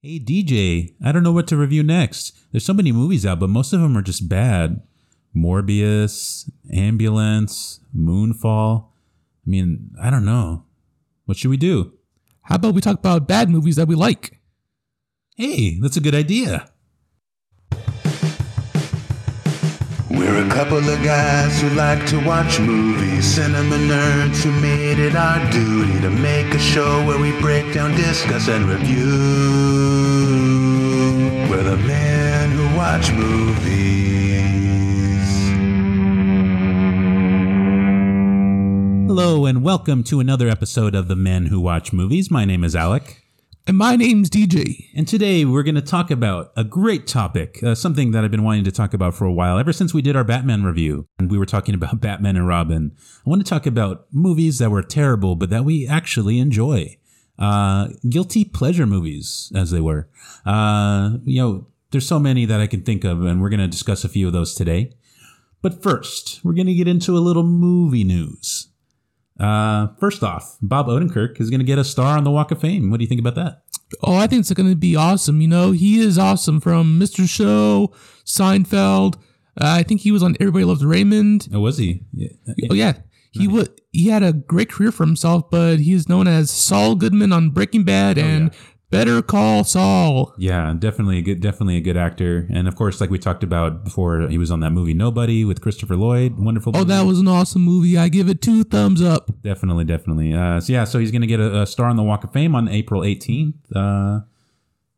[0.00, 2.32] Hey DJ, I don't know what to review next.
[2.52, 4.80] There's so many movies out, but most of them are just bad.
[5.36, 8.90] Morbius, Ambulance, Moonfall.
[9.44, 10.66] I mean, I don't know.
[11.24, 11.94] What should we do?
[12.42, 14.38] How about we talk about bad movies that we like?
[15.34, 16.70] Hey, that's a good idea.
[20.10, 25.16] We're a couple of guys who like to watch movies, cinema nerds who made it
[25.16, 29.67] our duty to make a show where we break down, discuss, and review.
[31.68, 33.58] We're the men who watch movies.
[39.06, 42.30] Hello, and welcome to another episode of The Men Who Watch Movies.
[42.30, 43.22] My name is Alec.
[43.66, 44.86] And my name's DJ.
[44.96, 48.44] And today we're going to talk about a great topic, uh, something that I've been
[48.44, 51.06] wanting to talk about for a while, ever since we did our Batman review.
[51.18, 52.96] And we were talking about Batman and Robin.
[52.96, 56.96] I want to talk about movies that were terrible, but that we actually enjoy.
[57.38, 60.08] Uh, guilty pleasure movies, as they were.
[60.44, 63.68] Uh, you know, there's so many that I can think of, and we're going to
[63.68, 64.92] discuss a few of those today.
[65.62, 68.68] But first, we're going to get into a little movie news.
[69.38, 72.60] Uh, first off, Bob Odenkirk is going to get a star on the Walk of
[72.60, 72.90] Fame.
[72.90, 73.62] What do you think about that?
[74.02, 75.40] Oh, I think it's going to be awesome.
[75.40, 77.28] You know, he is awesome from Mr.
[77.28, 77.92] Show,
[78.24, 79.14] Seinfeld.
[79.60, 81.48] Uh, I think he was on Everybody Loves Raymond.
[81.52, 82.02] Oh, was he?
[82.12, 82.28] Yeah.
[82.70, 82.94] Oh yeah,
[83.32, 83.68] he was.
[83.92, 87.50] He had a great career for himself, but he is known as Saul Goodman on
[87.50, 88.54] Breaking Bad and
[88.90, 90.34] Better Call Saul.
[90.38, 93.84] Yeah, definitely a good, definitely a good actor, and of course, like we talked about
[93.84, 96.38] before, he was on that movie Nobody with Christopher Lloyd.
[96.38, 96.72] Wonderful.
[96.74, 96.88] Oh, movie.
[96.88, 97.98] that was an awesome movie.
[97.98, 99.30] I give it two thumbs up.
[99.42, 100.32] definitely, definitely.
[100.32, 102.54] Uh, so yeah, so he's gonna get a, a star on the Walk of Fame
[102.54, 104.20] on April 18th, uh,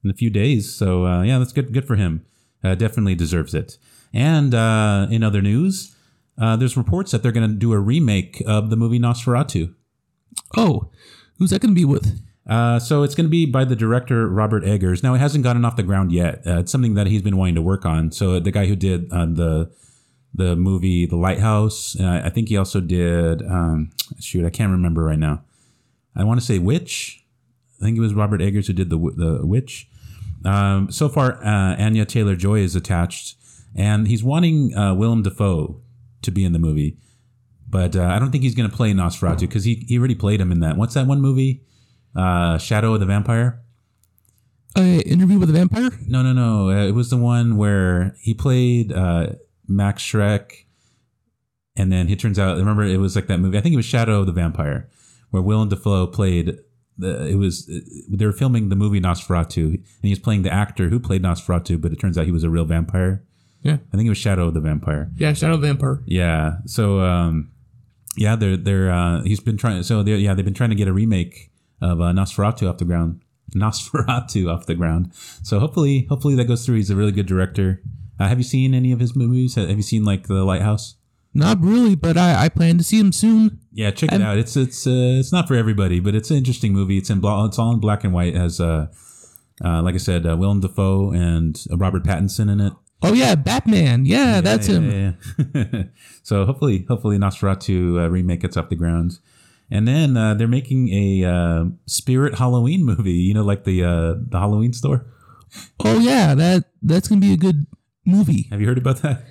[0.05, 0.73] in a few days.
[0.75, 2.25] So uh, yeah, that's good, good for him.
[2.63, 3.79] Uh, definitely deserves it.
[4.13, 5.97] And uh, in other news,
[6.41, 9.75] uh, there's reports that they're gonna do a remake of the movie Nosferatu.
[10.57, 10.91] Oh,
[11.39, 12.21] who's that going to be with?
[12.49, 15.03] Uh, so it's going to be by the director Robert Eggers.
[15.03, 16.43] Now it hasn't gotten off the ground yet.
[16.47, 18.11] Uh, it's something that he's been wanting to work on.
[18.13, 19.71] So the guy who did uh, the
[20.33, 23.43] the movie The Lighthouse, uh, I think he also did.
[23.43, 23.91] Um,
[24.21, 25.43] shoot, I can't remember right now.
[26.15, 27.25] I want to say Witch.
[27.81, 29.89] I think it was Robert Eggers who did the the Witch.
[30.45, 33.37] Um, so far, uh, Anya Taylor Joy is attached,
[33.77, 35.81] and he's wanting uh, Willem Dafoe
[36.23, 36.99] to be in the movie.
[37.69, 40.41] But uh, I don't think he's going to play Nosferatu because he, he already played
[40.41, 40.77] him in that.
[40.77, 41.63] What's that one movie?
[42.17, 43.63] Uh, Shadow of the Vampire?
[44.77, 45.91] Uh, Interview with a Vampire.
[46.07, 46.71] No, no, no.
[46.71, 49.35] Uh, it was the one where he played uh,
[49.69, 50.53] Max Schreck,
[51.77, 52.57] and then it turns out.
[52.57, 53.59] Remember, it was like that movie.
[53.59, 54.89] I think it was Shadow of the Vampire,
[55.31, 56.59] where Willem Dafoe played.
[56.99, 57.67] The, it was
[58.11, 61.81] they were filming the movie Nosferatu, and he was playing the actor who played Nosferatu,
[61.81, 63.25] but it turns out he was a real vampire.
[63.63, 63.75] Yeah.
[63.93, 65.11] I think it was Shadow of the Vampire.
[65.17, 66.03] Yeah, Shadow of the Vampire.
[66.07, 66.59] Yeah.
[66.67, 67.51] So um,
[68.17, 69.83] yeah, they're they're uh, he's been trying.
[69.83, 71.51] So yeah, they've been trying to get a remake
[71.83, 73.23] of uh, Nosferatu off the ground.
[73.55, 75.13] Nosferatu off the ground.
[75.43, 76.77] So hopefully, hopefully that goes through.
[76.77, 77.83] He's a really good director.
[78.19, 79.55] Uh, have you seen any of his movies?
[79.57, 80.97] Have you seen like The Lighthouse?
[81.33, 83.61] Not really, but I, I plan to see him soon.
[83.73, 84.37] Yeah, check it I'm- out.
[84.39, 86.99] It's it's uh, it's not for everybody, but it's an interesting movie.
[86.99, 88.35] It's in bla- it's all in black and white.
[88.35, 88.89] It Has uh,
[89.65, 92.73] uh, like I said, uh, Willem Dafoe and uh, Robert Pattinson in it.
[93.03, 94.05] Oh yeah, Batman.
[94.05, 94.91] Yeah, that's him.
[94.91, 95.13] Yeah,
[95.55, 95.83] yeah.
[96.23, 99.19] so hopefully, hopefully Nosferatu uh, remake gets off the ground.
[99.71, 103.13] And then uh, they're making a uh, Spirit Halloween movie.
[103.13, 105.07] You know, like the uh, the Halloween store.
[105.85, 107.67] Oh yeah, that that's gonna be a good
[108.05, 108.49] movie.
[108.51, 109.25] Have you heard about that?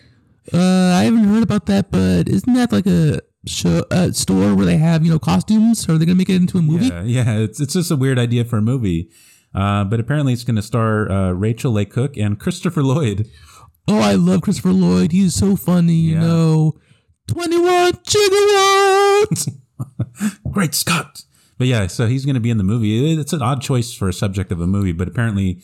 [0.52, 4.66] Uh, I haven't heard about that, but isn't that like a show, uh, store where
[4.66, 5.88] they have you know costumes?
[5.88, 6.88] Are they gonna make it into a movie?
[6.88, 7.38] Yeah, yeah.
[7.38, 9.12] It's it's just a weird idea for a movie.
[9.54, 13.30] Uh, but apparently, it's going to star uh, Rachel Leigh Cook and Christopher Lloyd.
[13.90, 15.12] Oh, I love Christopher Lloyd.
[15.12, 15.94] He's so funny.
[15.96, 16.20] You Yeah.
[16.22, 16.74] know,
[17.28, 19.50] twenty one gigawatts.
[20.52, 21.24] Great Scott!
[21.58, 23.14] But yeah, so he's going to be in the movie.
[23.20, 25.62] It's an odd choice for a subject of a movie, but apparently,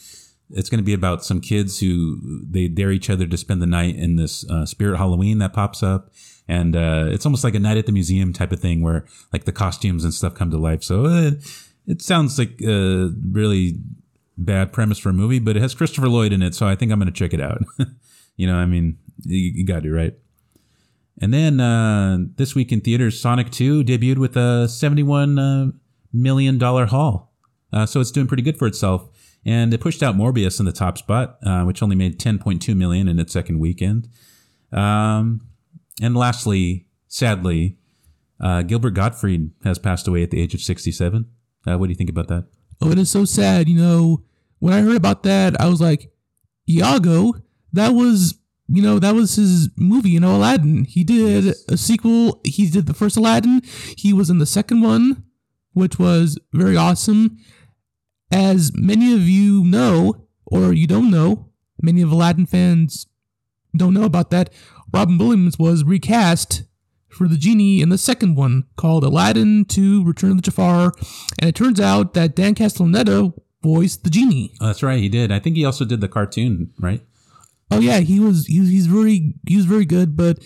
[0.50, 2.20] it's going to be about some kids who
[2.50, 5.82] they dare each other to spend the night in this uh, Spirit Halloween that pops
[5.84, 6.12] up,
[6.48, 9.46] and uh, it's almost like a night at the museum type of thing where like
[9.46, 10.84] the costumes and stuff come to life.
[10.84, 11.32] So uh,
[11.88, 13.80] it sounds like a really
[14.38, 16.92] bad premise for a movie, but it has Christopher Lloyd in it, so I think
[16.92, 17.62] I'm going to check it out.
[18.36, 20.14] you know, I mean, you, you got to right.
[21.22, 25.72] And then uh, this week in theaters, Sonic 2 debuted with a 71 uh,
[26.12, 27.34] million dollar haul.
[27.72, 29.10] Uh, so it's doing pretty good for itself.
[29.46, 33.08] And it pushed out Morbius in the top spot, uh, which only made 10.2 million
[33.08, 34.10] in its second weekend.
[34.72, 35.48] Um,
[36.02, 37.78] and lastly, sadly,
[38.40, 41.28] uh, Gilbert Gottfried has passed away at the age of 67.
[41.68, 42.48] Uh, what do you think about that?
[42.82, 43.70] Oh, it is so sad.
[43.70, 44.24] You know,
[44.60, 46.12] when I heard about that, I was like,
[46.68, 47.34] Iago,
[47.76, 48.38] that was,
[48.68, 50.86] you know, that was his movie, you know, Aladdin.
[50.86, 52.42] He did a sequel.
[52.44, 53.62] He did the first Aladdin.
[53.98, 55.24] He was in the second one,
[55.74, 57.38] which was very awesome.
[58.32, 61.50] as many of you know, or you don't know,
[61.82, 63.08] many of Aladdin fans
[63.76, 64.52] don't know about that.
[64.94, 66.64] Robin Williams was recast
[67.10, 70.92] for the genie in the second one called Aladdin to Return of the Jafar,
[71.40, 73.34] and it turns out that Dan Castellaneta
[73.64, 74.54] voiced the genie.
[74.60, 75.32] Oh, that's right, he did.
[75.32, 77.02] I think he also did the cartoon, right?
[77.72, 80.40] Oh yeah, he was he, he's very he was very good, but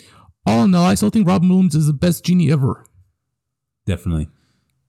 [0.45, 2.85] all in all, I still think Robin Williams is the best genie ever.
[3.85, 4.29] Definitely.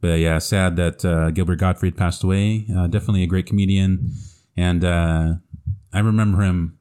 [0.00, 2.66] But yeah, sad that uh, Gilbert Gottfried passed away.
[2.74, 4.12] Uh, definitely a great comedian,
[4.56, 5.34] and uh,
[5.92, 6.78] I remember him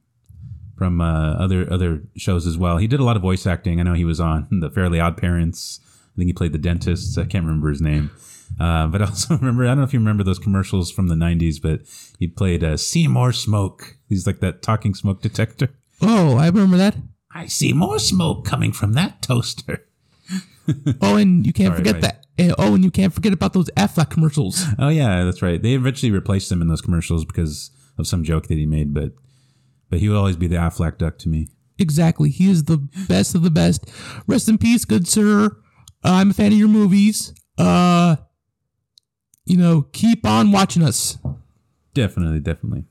[0.78, 2.78] from uh, other other shows as well.
[2.78, 3.80] He did a lot of voice acting.
[3.80, 5.80] I know he was on The Fairly Odd Parents.
[5.82, 7.18] I think he played the dentist.
[7.18, 8.10] I can't remember his name.
[8.58, 11.14] Uh, but I also remember, I don't know if you remember those commercials from the
[11.14, 11.80] 90s, but
[12.18, 13.96] he played uh, See More Smoke.
[14.08, 15.68] He's like that talking smoke detector.
[16.02, 16.96] Oh, I remember that.
[17.32, 19.86] I see more smoke coming from that toaster.
[21.00, 22.02] Oh, and you can't Sorry, forget right.
[22.38, 22.54] that.
[22.58, 24.64] Oh, and you can't forget about those Aflac commercials.
[24.78, 25.60] Oh, yeah, that's right.
[25.60, 29.12] They eventually replaced him in those commercials because of some joke that he made, but
[29.88, 31.48] but he would always be the Aflac duck to me.
[31.78, 32.30] Exactly.
[32.30, 33.90] He is the best of the best.
[34.28, 35.46] Rest in peace, good sir.
[36.04, 37.34] Uh, I'm a fan of your movies.
[37.58, 38.16] Uh,
[39.50, 41.18] you know, keep on watching us.
[41.92, 42.84] Definitely, definitely.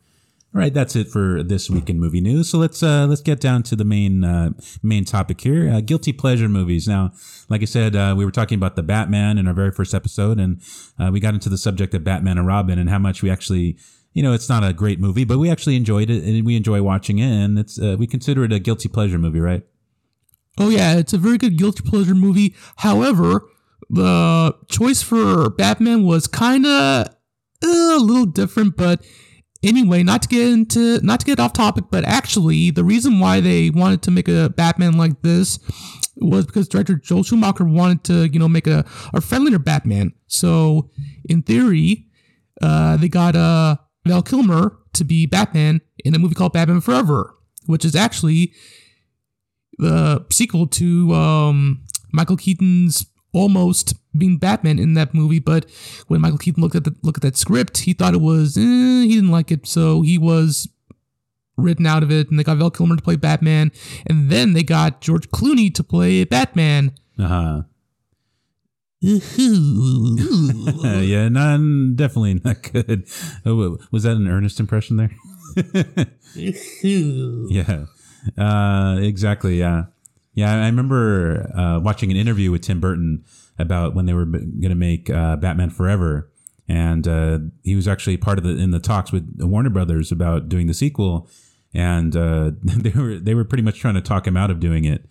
[0.54, 2.50] All right, that's it for this week in movie news.
[2.50, 4.50] So let's uh, let's get down to the main uh,
[4.84, 6.86] main topic here: uh, guilty pleasure movies.
[6.88, 7.14] Now,
[7.48, 10.38] like I said, uh, we were talking about the Batman in our very first episode,
[10.40, 10.62] and
[11.00, 13.78] uh, we got into the subject of Batman and Robin and how much we actually,
[14.14, 16.82] you know, it's not a great movie, but we actually enjoyed it and we enjoy
[16.82, 19.64] watching it, and it's uh, we consider it a guilty pleasure movie, right?
[20.58, 22.56] Oh yeah, it's a very good guilty pleasure movie.
[22.78, 23.44] However,
[23.90, 27.08] the choice for Batman was kind of
[27.64, 29.04] a little different, but
[29.64, 33.40] anyway, not to get into not to get off topic, but actually the reason why
[33.40, 35.60] they wanted to make a Batman like this
[36.18, 40.14] was because director Joel Schumacher wanted to, you know, make a, a friendlier Batman.
[40.28, 40.90] So
[41.28, 42.08] in theory,
[42.62, 47.36] uh, they got uh, Val Kilmer to be Batman in a movie called Batman Forever,
[47.66, 48.54] which is actually
[49.78, 55.40] the sequel to um, Michael Keaton's almost being Batman in that movie.
[55.40, 55.70] But
[56.08, 58.62] when Michael Keaton looked at the look at that script, he thought it was eh,
[58.62, 60.68] he didn't like it, so he was
[61.58, 62.30] written out of it.
[62.30, 63.72] And they got Val Kilmer to play Batman,
[64.06, 66.94] and then they got George Clooney to play Batman.
[67.18, 67.62] Uh huh.
[69.02, 69.20] Uh,
[71.02, 73.08] yeah, not definitely not good.
[73.46, 75.12] Oh, was that an earnest impression there?
[76.36, 77.86] yeah,
[78.38, 79.60] uh, exactly.
[79.60, 79.86] Yeah,
[80.34, 80.54] yeah.
[80.54, 83.24] I remember uh, watching an interview with Tim Burton
[83.58, 86.32] about when they were going to make uh, Batman Forever,
[86.68, 90.50] and uh, he was actually part of the in the talks with Warner Brothers about
[90.50, 91.30] doing the sequel,
[91.74, 94.86] and uh, they were they were pretty much trying to talk him out of doing
[94.86, 95.10] it.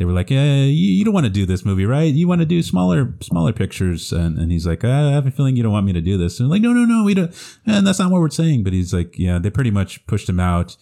[0.00, 2.14] They were like, "Yeah, you, don't want to do this movie, right?
[2.14, 5.56] You want to do smaller smaller pictures." And, and he's like, "I have a feeling
[5.56, 7.34] you don't want me to do this." And like, "No, no, no, we don't."
[7.66, 8.64] And that's not what we're saying.
[8.64, 10.74] But he's like, "Yeah." They pretty much pushed him out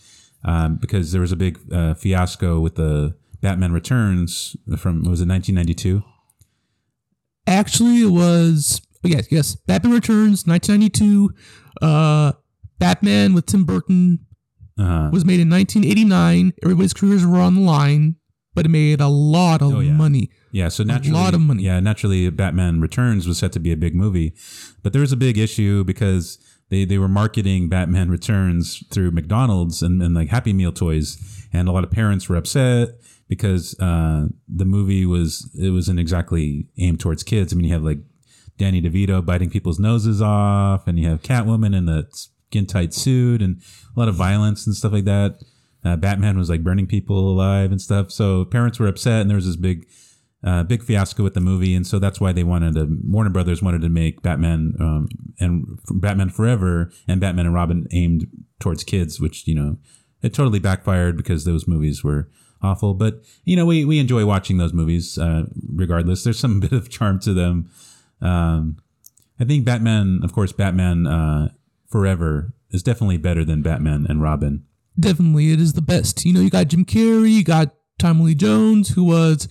[0.45, 5.29] um, because there was a big uh, fiasco with the Batman Returns from was it
[5.29, 6.03] 1992?
[7.47, 9.55] Actually, it was oh, yes, yes.
[9.57, 11.31] Batman Returns, 1992.
[11.81, 12.33] Uh,
[12.79, 14.21] Batman with Tim Burton
[14.79, 16.53] Uh, was made in 1989.
[16.63, 18.17] Everybody's careers were on the line,
[18.55, 19.93] but it made a lot of Oh, yeah.
[19.93, 20.31] money.
[20.53, 21.63] Yeah, so naturally, lot of money.
[21.65, 24.35] Yeah, naturally, Batman Returns was set to be a big movie,
[24.83, 26.39] but there was a big issue because
[26.71, 31.19] they they were marketing Batman Returns through McDonald's and, and like Happy Meal toys,
[31.53, 32.91] and a lot of parents were upset
[33.29, 37.53] because uh, the movie was it wasn't exactly aimed towards kids.
[37.53, 37.99] I mean, you have like
[38.57, 43.43] Danny DeVito biting people's noses off, and you have Catwoman in a skin tight suit,
[43.43, 43.61] and
[43.95, 45.41] a lot of violence and stuff like that.
[45.85, 48.11] Uh, Batman was like burning people alive and stuff.
[48.11, 49.87] So parents were upset, and there was this big,
[50.43, 52.89] uh, big fiasco with the movie, and so that's why they wanted to.
[53.05, 55.09] Warner Brothers wanted to make Batman um,
[55.39, 58.27] and Batman Forever and Batman and Robin aimed
[58.59, 59.77] towards kids, which you know
[60.23, 62.29] it totally backfired because those movies were
[62.63, 62.95] awful.
[62.95, 66.25] But you know we we enjoy watching those movies uh, regardless.
[66.25, 67.71] There's some bit of charm to them.
[68.21, 68.79] Um,
[69.41, 71.51] I think Batman, of course, Batman uh,
[71.89, 74.65] Forever is definitely better than Batman and Robin.
[74.99, 76.25] Definitely, it is the best.
[76.25, 79.49] You know, you got Jim Carrey, you got Tommy Lee Jones, who was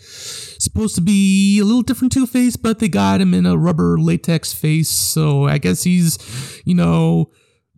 [0.60, 3.98] supposed to be a little different Two Face, but they got him in a rubber
[3.98, 4.90] latex face.
[4.90, 6.18] So I guess he's,
[6.66, 7.32] you know,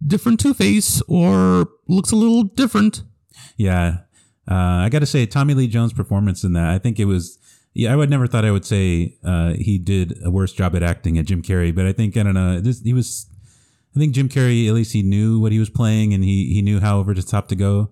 [0.06, 3.04] different Two Face or looks a little different.
[3.58, 4.00] Yeah.
[4.50, 7.38] Uh, I got to say, Tommy Lee Jones' performance in that, I think it was,
[7.74, 10.82] yeah, I would never thought I would say uh, he did a worse job at
[10.82, 13.28] acting at Jim Carrey, but I think, I don't know, this, he was,
[13.96, 16.62] I think Jim Carrey, at least he knew what he was playing and he, he
[16.62, 17.92] knew how over the top to go.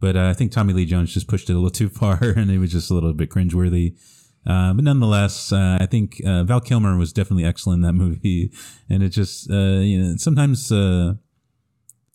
[0.00, 2.50] But uh, I think Tommy Lee Jones just pushed it a little too far and
[2.50, 3.96] it was just a little bit cringeworthy.
[4.44, 8.52] Uh, but nonetheless, uh, I think uh, Val Kilmer was definitely excellent in that movie,
[8.88, 11.14] and it just uh, you know sometimes uh,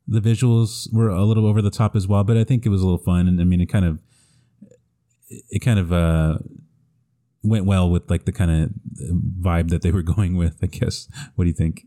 [0.07, 2.81] the visuals were a little over the top as well, but I think it was
[2.81, 3.99] a little fun, and I mean it kind of
[5.29, 6.37] it kind of uh,
[7.43, 8.69] went well with like the kind of
[9.41, 10.57] vibe that they were going with.
[10.63, 11.07] I guess.
[11.35, 11.85] What do you think?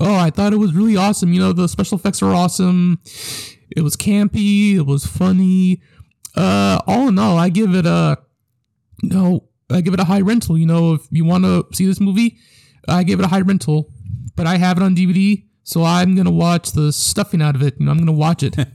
[0.00, 1.32] Oh, I thought it was really awesome.
[1.32, 3.00] You know, the special effects were awesome.
[3.70, 4.76] It was campy.
[4.76, 5.82] It was funny.
[6.34, 8.18] Uh, all in all, I give it a,
[9.02, 10.56] know, I give it a high rental.
[10.56, 12.38] You know, if you want to see this movie,
[12.88, 13.92] I give it a high rental.
[14.34, 17.76] But I have it on DVD, so I'm gonna watch the stuffing out of it.
[17.78, 18.56] You know, I'm gonna watch it.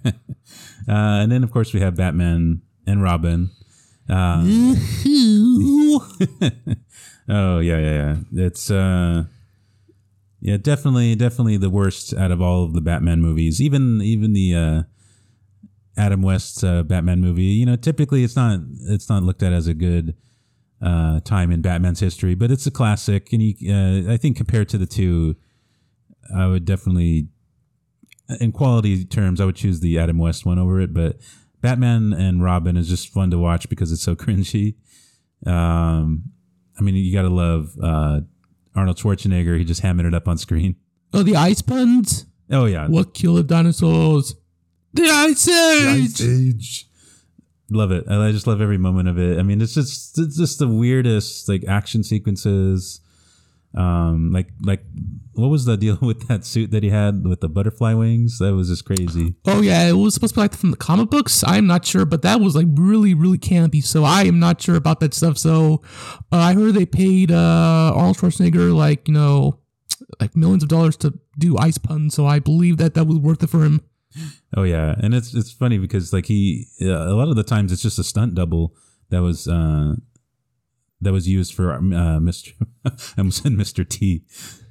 [0.90, 3.50] Uh, and then of course we have Batman and Robin.
[4.10, 4.42] Uh,
[7.28, 8.16] oh yeah, yeah, yeah.
[8.32, 9.26] It's uh,
[10.40, 13.60] yeah, definitely, definitely the worst out of all of the Batman movies.
[13.62, 14.84] Even even the uh,
[15.98, 17.44] Adam West uh, Batman movie.
[17.44, 20.16] You know, typically it's not it's not looked at as a good
[20.82, 23.34] uh, time in Batman's history, but it's a classic.
[23.34, 25.36] And you, uh, I think compared to the two,
[26.36, 27.28] I would definitely,
[28.40, 30.94] in quality terms, I would choose the Adam West one over it.
[30.94, 31.18] But
[31.62, 34.76] Batman and Robin is just fun to watch because it's so cringy.
[35.46, 36.32] Um,
[36.80, 38.22] I mean, you got to love uh,
[38.76, 39.58] Arnold Schwarzenegger.
[39.58, 40.76] He just hamming it up on screen.
[41.14, 42.26] oh, the ice puns.
[42.50, 44.36] Oh yeah, What killed the dinosaurs?
[44.94, 46.22] The ice age.
[46.22, 46.86] Age.
[47.70, 48.08] Love it.
[48.10, 49.38] I just love every moment of it.
[49.38, 53.02] I mean, it's just it's just the weirdest like action sequences.
[53.78, 54.82] Um, like like
[55.34, 58.40] what was the deal with that suit that he had with the butterfly wings?
[58.40, 59.36] That was just crazy.
[59.46, 61.44] Oh yeah, it was supposed to be like from the comic books.
[61.46, 63.84] I'm not sure, but that was like really, really campy.
[63.84, 65.38] So I am not sure about that stuff.
[65.38, 65.84] So
[66.32, 69.60] uh, I heard they paid uh, Arnold Schwarzenegger like you know,
[70.20, 72.16] like millions of dollars to do ice puns.
[72.16, 73.82] So I believe that that was worth it for him.
[74.56, 77.72] Oh yeah, and it's it's funny because like he uh, a lot of the times
[77.72, 78.74] it's just a stunt double
[79.10, 79.94] that was uh
[81.02, 82.54] that was used for uh, Mr.
[82.86, 83.88] I almost said Mr.
[83.88, 84.24] T,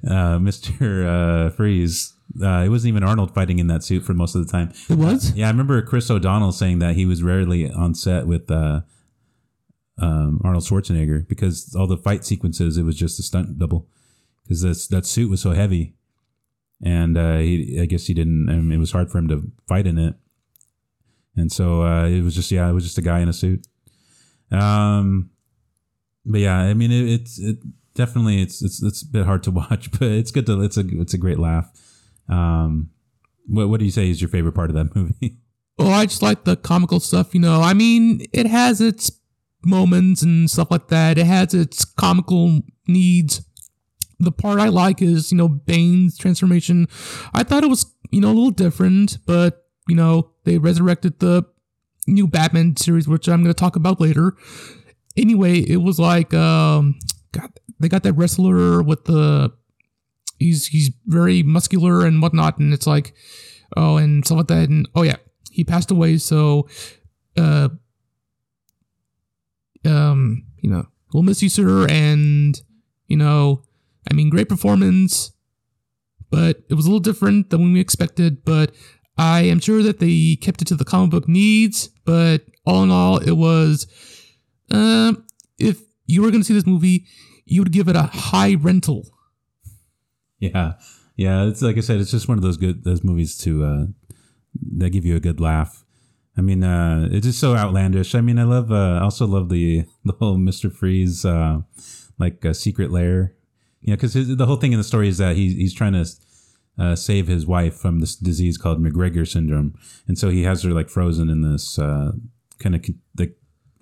[0.05, 1.47] uh, Mr.
[1.47, 2.13] Uh, Freeze.
[2.41, 4.73] Uh, it wasn't even Arnold fighting in that suit for most of the time.
[4.89, 5.31] It was.
[5.31, 8.81] Yeah, I remember Chris O'Donnell saying that he was rarely on set with uh,
[9.97, 13.87] um, Arnold Schwarzenegger because all the fight sequences it was just a stunt double
[14.43, 15.95] because that that suit was so heavy,
[16.83, 18.49] and uh, he, I guess he didn't.
[18.49, 20.15] I mean, it was hard for him to fight in it,
[21.35, 23.65] and so uh, it was just yeah, it was just a guy in a suit.
[24.51, 25.31] Um,
[26.27, 27.57] but yeah, I mean, it, it's it
[27.95, 30.83] definitely it's it's it's a bit hard to watch, but it's good to it's a
[30.99, 31.71] it's a great laugh.
[32.29, 32.89] Um,
[33.47, 35.37] what what do you say is your favorite part of that movie?
[35.79, 37.33] Oh, I just like the comical stuff.
[37.33, 39.11] You know, I mean, it has its
[39.63, 41.17] moments and stuff like that.
[41.17, 43.41] It has its comical needs.
[44.19, 46.87] The part I like is, you know, Bane's transformation.
[47.33, 51.43] I thought it was, you know, a little different, but, you know, they resurrected the
[52.07, 54.33] new Batman series, which I'm going to talk about later.
[55.17, 56.99] Anyway, it was like, um,
[57.31, 59.51] God, they got that wrestler with the,
[60.37, 62.59] he's, he's very muscular and whatnot.
[62.59, 63.15] And it's like,
[63.75, 64.69] oh, and stuff like that.
[64.69, 65.15] And, oh, yeah,
[65.51, 66.17] he passed away.
[66.17, 66.69] So,
[67.35, 67.69] uh,
[69.85, 71.87] um, you know, we'll miss you, sir.
[71.89, 72.61] And,
[73.07, 73.63] you know,
[74.09, 75.31] I mean, great performance,
[76.29, 78.45] but it was a little different than when we expected.
[78.45, 78.71] But
[79.17, 81.89] I am sure that they kept it to the comic book needs.
[82.05, 83.87] But all in all, it was,
[84.71, 85.25] um,
[85.57, 87.05] if you were going to see this movie,
[87.45, 89.07] you would give it a high rental.
[90.39, 90.73] Yeah,
[91.15, 91.45] yeah.
[91.45, 93.85] It's like I said, it's just one of those good those movies to uh,
[94.77, 95.83] that give you a good laugh.
[96.37, 98.13] I mean, uh, it's just so outlandish.
[98.13, 98.71] I mean, I love.
[98.71, 101.61] Uh, I also love the the whole Mister Freeze uh,
[102.19, 103.33] like uh, secret lair.
[103.81, 106.05] You know, because the whole thing in the story is that he's he's trying to
[106.77, 109.73] uh, save his wife from this disease called McGregor syndrome,
[110.07, 112.11] and so he has her like frozen in this uh,
[112.59, 112.85] kind of
[113.17, 113.36] like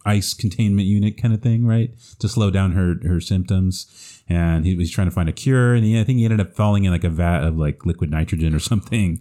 [0.06, 4.22] ice containment unit kind of thing, right, to slow down her her symptoms.
[4.28, 6.54] And he was trying to find a cure, and he, I think he ended up
[6.54, 9.20] falling in like a vat of like liquid nitrogen or something,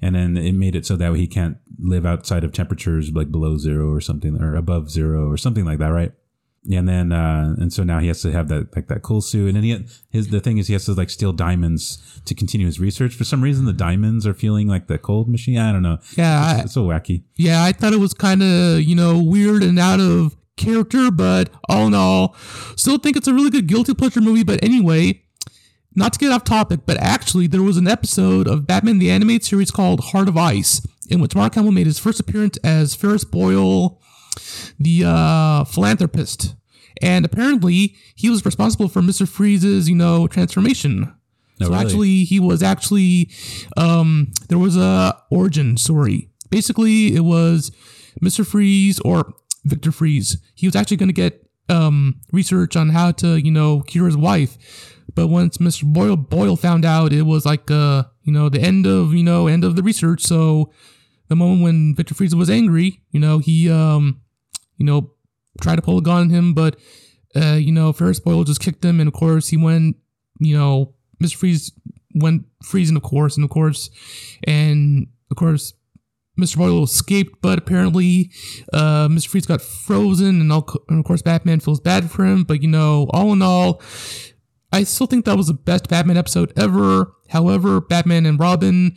[0.00, 3.58] and then it made it so that he can't live outside of temperatures like below
[3.58, 6.12] zero or something, or above zero or something like that, right?
[6.70, 9.48] And then uh, and so now he has to have that like that cool suit,
[9.48, 12.34] and then he had, his the thing is he has to like steal diamonds to
[12.34, 13.14] continue his research.
[13.14, 15.58] For some reason, the diamonds are feeling like the cold machine.
[15.58, 15.98] I don't know.
[16.16, 17.22] Yeah, it's, it's so wacky.
[17.36, 21.50] Yeah, I thought it was kind of, you know, weird and out of character, but
[21.68, 22.34] all in all,
[22.76, 24.42] still think it's a really good guilty pleasure movie.
[24.42, 25.22] But anyway,
[25.94, 29.44] not to get off topic, but actually, there was an episode of Batman the Animated
[29.44, 33.24] Series called Heart of Ice, in which Mark Hamill made his first appearance as Ferris
[33.24, 34.00] Boyle,
[34.78, 36.54] the uh, philanthropist.
[37.02, 39.28] And apparently, he was responsible for Mr.
[39.28, 41.12] Freeze's, you know, transformation.
[41.60, 41.84] Oh, so really?
[41.84, 43.30] actually, he was actually
[43.76, 46.30] um, there was a origin story.
[46.50, 47.70] Basically, it was
[48.22, 48.46] Mr.
[48.46, 50.38] Freeze or Victor Fries.
[50.54, 54.16] He was actually going to get um, research on how to, you know, cure his
[54.16, 54.56] wife.
[55.14, 55.84] But once Mr.
[55.84, 59.46] Boyle Boyle found out, it was like, uh, you know, the end of, you know,
[59.46, 60.22] end of the research.
[60.22, 60.72] So
[61.28, 64.20] the moment when Victor Frieza was angry, you know, he, um,
[64.76, 65.12] you know,
[65.60, 66.76] tried to pull a gun on him, but,
[67.34, 69.96] uh, you know, Ferris Boyle just kicked him, and of course he went,
[70.38, 71.36] you know, Mr.
[71.36, 71.72] Freeze
[72.14, 73.90] went freezing, of course, and of course,
[74.44, 75.74] and of course,
[76.38, 76.58] Mr.
[76.58, 78.30] Boyle escaped, but apparently,
[78.72, 79.28] uh, Mr.
[79.28, 82.44] Freeze got frozen, and, all, and of course, Batman feels bad for him.
[82.44, 83.80] But you know, all in all,
[84.72, 87.14] I still think that was the best Batman episode ever.
[87.30, 88.96] However, Batman and Robin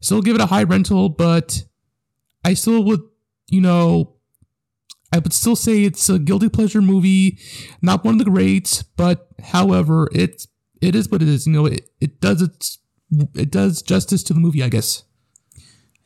[0.00, 1.64] still give it a high rental, but
[2.44, 3.00] I still would,
[3.48, 4.15] you know,
[5.12, 7.38] I would still say it's a guilty pleasure movie,
[7.80, 10.48] not one of the greats, but however, it's
[10.80, 11.46] it is what it is.
[11.46, 12.78] You know, it, it does its
[13.34, 15.04] it does justice to the movie, I guess.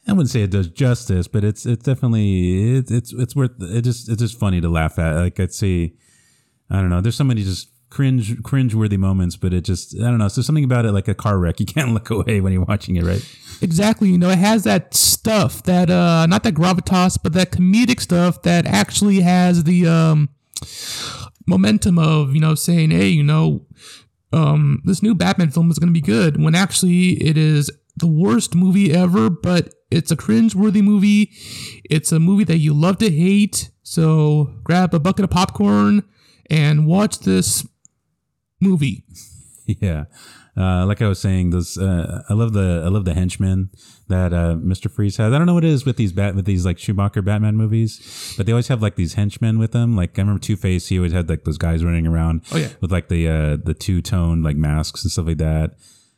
[0.07, 3.83] I wouldn't say it does justice, but it's it's definitely it, it's it's worth it.
[3.83, 5.15] Just it's just funny to laugh at.
[5.17, 5.95] Like I'd say,
[6.69, 7.01] I don't know.
[7.01, 10.29] There's so many just cringe cringe worthy moments, but it just I don't know.
[10.29, 12.97] So something about it, like a car wreck, you can't look away when you're watching
[12.97, 13.25] it, right?
[13.61, 14.09] Exactly.
[14.09, 18.43] You know, it has that stuff that uh not that gravitas, but that comedic stuff
[18.43, 20.31] that actually has the um
[21.47, 23.67] momentum of, you know, saying, hey, you know,
[24.33, 28.07] um, this new Batman film is going to be good when actually it is the
[28.07, 31.33] worst movie ever, but it's a cringe-worthy movie.
[31.91, 33.71] It's a movie that you love to hate.
[33.83, 36.05] So grab a bucket of popcorn
[36.49, 37.67] and watch this
[38.61, 39.05] movie.
[39.81, 40.07] Yeah.
[40.57, 43.71] Uh, like I was saying, those uh, I love the I love the henchmen
[44.09, 45.33] that uh, Mister Freeze has.
[45.33, 48.35] I don't know what it is with these bat with these like Schumacher Batman movies,
[48.37, 49.95] but they always have like these henchmen with them.
[49.95, 52.43] Like I remember Two Face, he always had like those guys running around.
[52.51, 52.71] Oh, yeah.
[52.81, 55.77] with like the uh, the two tone like masks and stuff like that,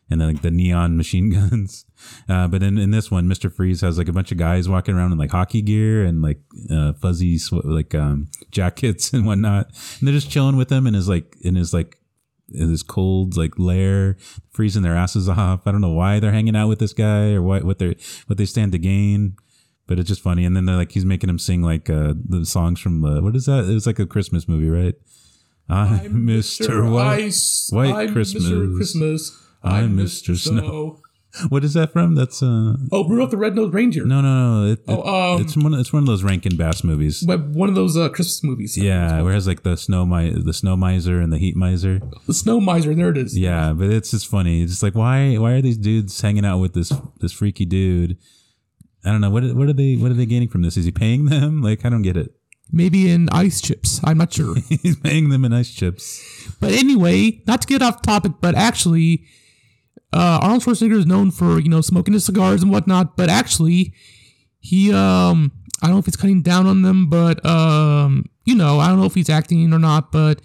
[0.09, 1.85] and then like the neon machine guns.
[2.27, 4.95] Uh, but in, in this one, Mister Freeze has like a bunch of guys walking
[4.95, 9.67] around in like hockey gear and like uh, fuzzy sw- like um, jackets and whatnot,
[9.99, 11.99] and they're just chilling with him in his like in his like
[12.53, 14.17] this cold like lair,
[14.51, 15.67] freezing their asses off.
[15.67, 18.39] I don't know why they're hanging out with this guy or what what they what
[18.39, 19.37] they stand to gain.
[19.87, 22.47] But it's just funny, and then they're like he's making them sing like uh, the
[22.47, 23.65] songs from the what is that?
[23.69, 24.95] It was like a Christmas movie, right?
[25.69, 26.91] I'm, Mr.
[26.91, 27.69] White, Ice.
[27.73, 28.45] White I'm Christmas.
[28.45, 28.77] Mr.
[28.77, 29.39] Christmas.
[29.63, 30.37] I'm Mr.
[30.37, 31.02] Snow.
[31.49, 32.15] What is that from?
[32.15, 34.05] That's uh Oh, Rudolph the Red-Nosed Reindeer.
[34.05, 34.73] no no no.
[34.73, 37.25] It, Oh, it- um, it's one it's one of those Rankin Bass movies.
[37.27, 38.77] But One of those uh, Christmas movies.
[38.77, 42.01] Yeah, where it has like the snow mi- the snow miser and the heat miser.
[42.27, 42.95] The Snow Miser.
[42.95, 43.37] There it is.
[43.39, 44.63] Yeah, but it's just funny.
[44.63, 48.19] It's just like why why are these dudes hanging out with this this freaky dude?
[49.05, 50.77] I don't know what what are they what are they gaining from this?
[50.77, 51.63] Is he paying them?
[51.69, 52.35] Like I don't get it.
[52.71, 54.01] Maybe in ice chips.
[54.05, 54.55] I'm not sure.
[54.69, 56.21] He's paying them in ice chips.
[56.61, 59.25] But anyway, not to get off topic, but actually,
[60.13, 63.17] uh, Arnold Schwarzenegger is known for you know smoking his cigars and whatnot.
[63.17, 63.95] But actually,
[64.61, 68.79] he um I don't know if he's cutting down on them, but um you know
[68.81, 70.41] I don't know if he's acting or not, but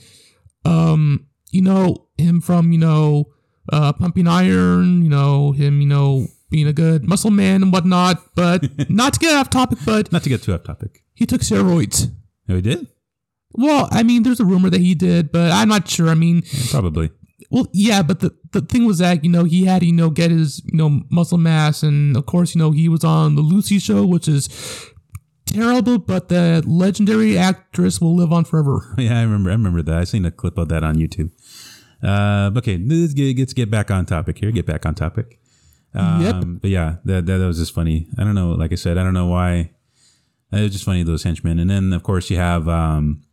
[0.65, 3.25] um you know him from you know
[3.71, 8.23] uh pumping iron, you know him you know being a good muscle man and whatnot.
[8.35, 11.03] But not to get off topic, but Not to get too off topic.
[11.13, 12.09] he took steroids.
[12.47, 12.87] No, he did
[13.51, 16.07] Well, I mean, there's a rumor that he did, but I'm not sure.
[16.09, 17.11] I mean, probably.
[17.51, 20.31] Well, yeah, but the, the thing was that, you know, he had, you know, get
[20.31, 21.83] his, you know, muscle mass.
[21.83, 24.49] And of course, you know, he was on the Lucy show, which is
[25.45, 28.93] terrible, but the legendary actress will live on forever.
[28.97, 29.49] Yeah, I remember.
[29.49, 29.97] I remember that.
[29.97, 31.31] I seen a clip of that on YouTube.
[32.03, 34.51] Uh, okay, let's get, let's get back on topic here.
[34.51, 35.39] Get back on topic.
[35.93, 36.35] Um, Yep.
[36.61, 38.07] But yeah, that, that that was just funny.
[38.17, 38.51] I don't know.
[38.51, 39.71] Like I said, I don't know why.
[40.51, 43.23] It was just funny those henchmen, and then of course you have um,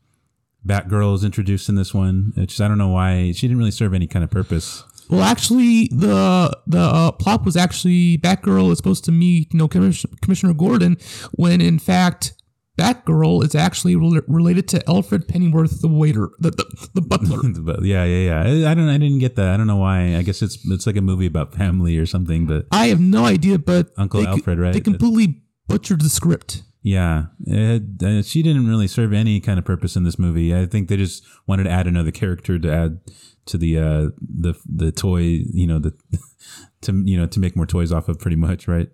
[0.67, 2.33] Batgirl is introduced in this one.
[2.37, 4.85] Just, I don't know why she didn't really serve any kind of purpose.
[5.11, 9.69] Well, actually, the the uh, plot was actually Batgirl is supposed to meet, you know,
[9.69, 10.97] Commis- Commissioner Gordon,
[11.33, 12.33] when in fact,
[12.79, 17.39] Batgirl is actually rel- related to Alfred Pennyworth, the waiter, the the, the butler.
[17.85, 18.43] yeah, yeah, yeah.
[18.43, 18.89] I I don't.
[18.89, 19.53] I didn't get that.
[19.53, 20.17] I don't know why.
[20.17, 22.47] I guess it's it's like a movie about family or something.
[22.47, 24.73] But I have no idea, but Uncle co- Alfred, right?
[24.73, 26.63] They completely butchered the script.
[26.85, 30.55] Yeah, it, uh, she didn't really serve any kind of purpose in this movie.
[30.55, 33.01] I think they just wanted to add another character to add
[33.47, 35.95] to the uh, the the toy, you know, the
[36.83, 38.91] to you know to make more toys off of, pretty much, right?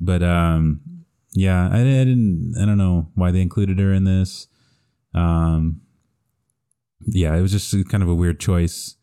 [0.00, 0.80] But um,
[1.32, 2.54] yeah, I, I didn't.
[2.58, 4.46] I don't know why they included her in this.
[5.12, 5.82] Um,
[7.06, 8.96] yeah, it was just kind of a weird choice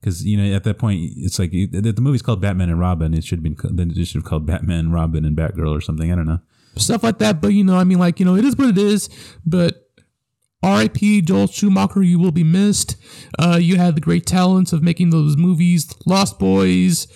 [0.00, 3.12] because you know at that point it's like the, movie's called Batman and Robin.
[3.12, 6.10] It should have been then it should have called Batman, Robin, and Batgirl or something.
[6.10, 6.40] I don't know.
[6.78, 8.78] Stuff like that, but you know, I mean, like you know, it is what it
[8.78, 9.08] is.
[9.44, 9.86] But
[10.62, 11.22] R.I.P.
[11.22, 12.96] Joel Schumacher, you will be missed.
[13.38, 17.06] Uh, you had the great talents of making those movies, Lost Boys,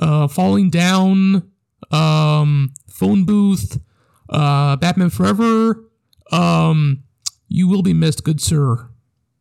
[0.00, 1.50] uh, Falling Down,
[1.90, 3.80] um, Phone Booth,
[4.28, 5.84] uh, Batman Forever.
[6.30, 7.02] Um,
[7.48, 8.88] you will be missed, good sir.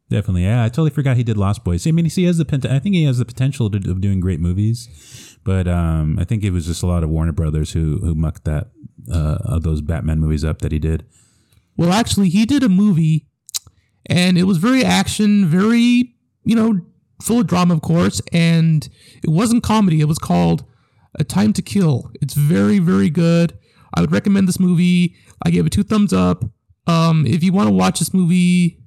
[0.10, 0.63] Definitely, yeah.
[0.63, 1.86] I totally forgot he did Lost Boys.
[1.86, 4.39] I mean, he has the I think he has the potential to, of doing great
[4.39, 8.14] movies, but um, I think it was just a lot of Warner Brothers who who
[8.14, 8.68] mucked that
[9.12, 11.08] uh, those Batman movies up that he did.
[11.76, 13.26] Well, actually, he did a movie,
[14.06, 16.82] and it was very action, very you know,
[17.20, 18.88] full of drama, of course, and
[19.24, 20.02] it wasn't comedy.
[20.02, 20.66] It was called
[21.16, 22.12] A Time to Kill.
[22.22, 23.58] It's very, very good.
[23.96, 25.16] I would recommend this movie.
[25.44, 26.46] I gave it two thumbs up.
[26.86, 28.79] Um, if you want to watch this movie,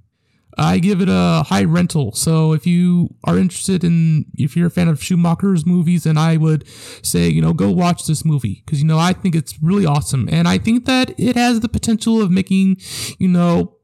[0.59, 2.13] I give it a high rental.
[2.13, 6.37] So if you are interested in, if you're a fan of Schumacher's movies, then I
[6.37, 6.67] would
[7.03, 10.29] say, you know, go watch this movie because, you know, I think it's really awesome.
[10.31, 12.77] And I think that it has the potential of making,
[13.19, 13.77] you know,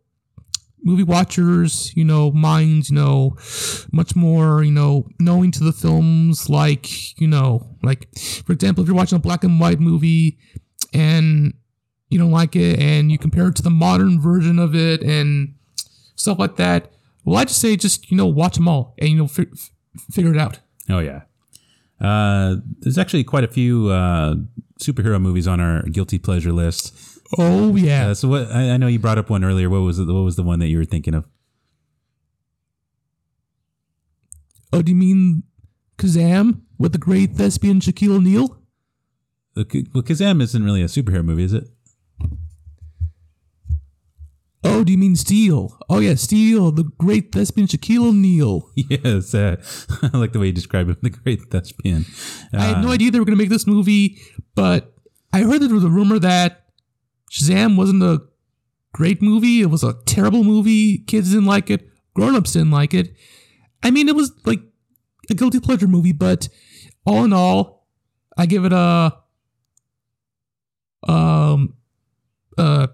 [0.85, 3.37] movie watchers, you know, minds, you know,
[3.92, 8.09] much more, you know, knowing to the films like, you know, like,
[8.44, 10.38] for example, if you're watching a black and white movie
[10.92, 11.54] and
[12.11, 15.54] you don't like it and you compare it to the modern version of it and
[16.18, 16.92] stuff like that.
[17.24, 19.70] Well, I just say just you know watch them all and you know f-
[20.11, 20.59] figure it out.
[20.90, 21.22] Oh yeah.
[22.00, 24.35] Uh, there's actually quite a few uh,
[24.81, 26.94] superhero movies on our guilty pleasure list.
[27.37, 28.09] Oh yeah.
[28.09, 28.50] Uh, so what?
[28.52, 29.68] I, I know you brought up one earlier.
[29.68, 30.04] What was it?
[30.07, 31.26] What was the one that you were thinking of?
[34.72, 35.42] oh, do you mean
[35.96, 38.59] Kazam with the great thespian Shaquille O'Neal?
[39.57, 41.68] Uh, Well, Kazam isn't really a superhero movie, is it?
[44.64, 45.79] Oh, do you mean Steel?
[45.88, 48.68] Oh yeah, Steel, the great thespian Shaquille O'Neal.
[48.75, 49.33] yes.
[49.35, 49.57] Uh,
[50.12, 50.99] I like the way you describe it.
[51.03, 52.05] The great thespian.
[52.53, 54.18] I had Uh, no idea they were going to make this movie,
[54.57, 54.94] but
[55.33, 56.66] I heard that there was a rumor that
[57.31, 58.23] Shazam wasn't a
[58.92, 59.61] great movie.
[59.61, 60.99] It was a terrible movie.
[61.07, 61.88] Kids didn't like it.
[62.14, 63.14] Grown-ups didn't like it.
[63.83, 64.61] I mean, it was like
[65.31, 66.49] a guilty pleasure movie, but
[67.07, 67.87] all in all,
[68.37, 69.14] I give it a
[71.07, 71.75] um
[72.57, 72.88] uh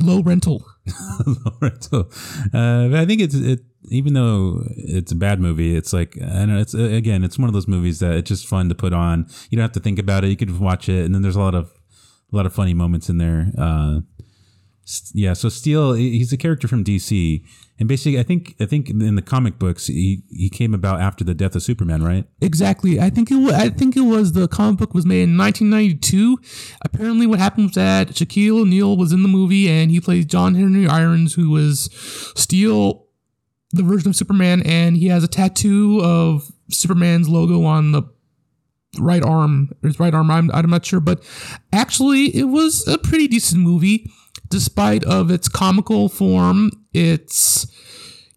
[0.00, 0.64] low rental.
[1.26, 2.08] Lorenzo.
[2.54, 3.60] Uh, I think it's it.
[3.88, 6.58] Even though it's a bad movie, it's like I don't know.
[6.58, 9.26] It's uh, again, it's one of those movies that it's just fun to put on.
[9.50, 10.28] You don't have to think about it.
[10.28, 11.72] You can watch it, and then there's a lot of
[12.32, 13.52] a lot of funny moments in there.
[13.56, 14.00] Uh,
[15.14, 15.32] yeah.
[15.32, 17.42] So Steel—he's a character from DC,
[17.78, 21.24] and basically, I think I think in the comic books, he he came about after
[21.24, 22.24] the death of Superman, right?
[22.40, 23.00] Exactly.
[23.00, 26.38] I think it was, I think it was the comic book was made in 1992.
[26.82, 30.54] Apparently, what happened was that Shaquille O'Neal was in the movie and he plays John
[30.54, 31.90] Henry Irons, who was
[32.34, 33.06] Steel,
[33.72, 38.02] the version of Superman, and he has a tattoo of Superman's logo on the
[38.98, 40.30] right arm, his right arm.
[40.30, 41.22] I'm, I'm not sure, but
[41.72, 44.10] actually, it was a pretty decent movie,
[44.48, 46.70] despite of its comical form.
[46.92, 47.66] It's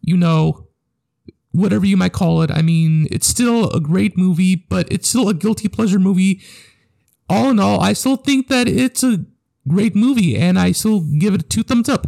[0.01, 0.67] you know
[1.51, 2.51] whatever you might call it.
[2.51, 6.41] I mean, it's still a great movie, but it's still a guilty pleasure movie.
[7.27, 9.25] All in all, I still think that it's a
[9.67, 12.07] great movie, and I still give it two thumbs up.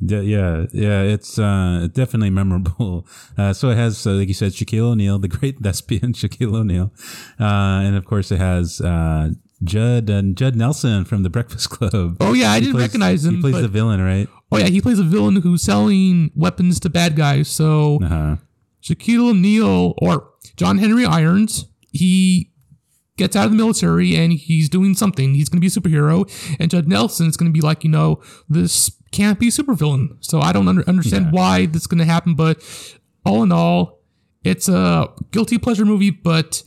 [0.00, 1.02] Yeah, yeah, yeah.
[1.02, 3.06] It's uh, definitely memorable.
[3.38, 6.90] Uh, so it has, uh, like you said, Shaquille O'Neal, the great thespian Shaquille O'Neal,
[7.38, 9.28] uh, and of course it has uh,
[9.64, 12.16] Judd and Judd Nelson from The Breakfast Club.
[12.20, 13.36] Oh yeah, I He didn't plays- recognize him.
[13.36, 14.28] He plays but, the villain, right?
[14.52, 17.48] oh yeah, he plays a villain who's selling weapons to bad guys.
[17.48, 18.36] So Uh-huh.
[18.82, 22.52] Shaquille O'Neal or John Henry Irons, he
[23.16, 25.34] gets out of the military and he's doing something.
[25.34, 26.28] He's going to be a superhero,
[26.60, 30.18] and Judd Nelson's going to be like, you know, this can't be a supervillain.
[30.20, 31.30] So I don't under- understand Yeah.
[31.32, 32.62] why this is going to happen, but
[33.24, 34.02] all in all,
[34.44, 36.62] it's a guilty pleasure movie, but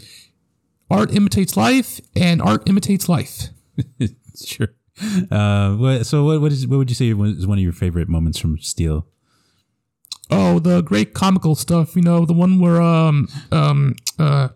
[0.90, 3.50] art imitates life, and art imitates life.
[4.46, 4.70] sure.
[5.32, 8.40] Uh, so what, what is what would you say was one of your favorite moments
[8.40, 9.08] from Steel?
[10.30, 14.50] Oh, the great comical stuff, you know, the one where um um uh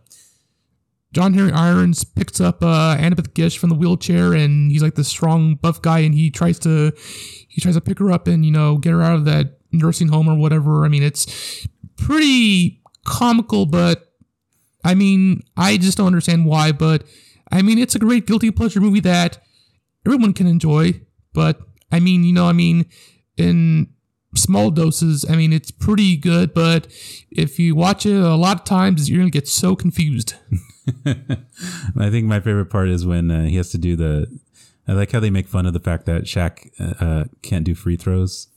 [1.13, 5.07] John Henry Irons picks up uh Annabeth Gish from the wheelchair and he's like this
[5.07, 6.91] strong buff guy and he tries to
[7.47, 10.09] he tries to pick her up and, you know, get her out of that nursing
[10.09, 10.85] home or whatever.
[10.85, 11.67] I mean, it's
[11.97, 14.12] pretty comical, but
[14.83, 17.03] I mean, I just don't understand why, but
[17.51, 19.37] I mean, it's a great guilty pleasure movie that
[20.05, 21.01] everyone can enjoy,
[21.33, 22.85] but I mean, you know, I mean,
[23.37, 23.87] in
[24.35, 26.87] small doses, I mean, it's pretty good, but
[27.31, 30.35] if you watch it a lot of times, you're to get so confused.
[31.05, 34.39] I think my favorite part is when uh, he has to do the.
[34.85, 37.73] I like how they make fun of the fact that Shaq uh, uh, can't do
[37.73, 38.49] free throws,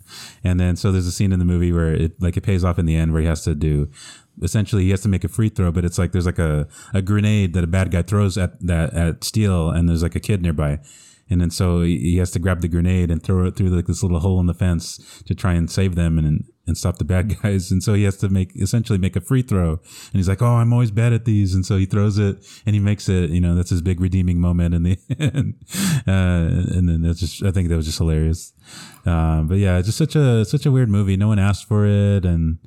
[0.43, 2.81] and then so there's a scene in the movie where it like it pays off
[2.81, 3.89] in the end where he has to do.
[4.43, 7.03] Essentially, he has to make a free throw, but it's like there's like a, a
[7.03, 10.43] grenade that a bad guy throws at that at Steel, and there's like a kid
[10.43, 10.79] nearby,
[11.31, 13.87] and then so he he has to grab the grenade and throw it through like
[13.87, 17.05] this little hole in the fence to try and save them, and and stop the
[17.05, 17.71] bad guys.
[17.71, 19.73] And so he has to make essentially make a free throw.
[19.73, 22.75] And he's like, "Oh, I'm always bad at these." And so he throws it and
[22.75, 23.31] he makes it.
[23.31, 25.55] You know, that's his big redeeming moment in the end.
[26.07, 28.53] Uh, and then that's just I think that was just hilarious.
[29.05, 31.17] Uh, but yeah, just such a such a weird movie.
[31.17, 32.59] No one asked for it, and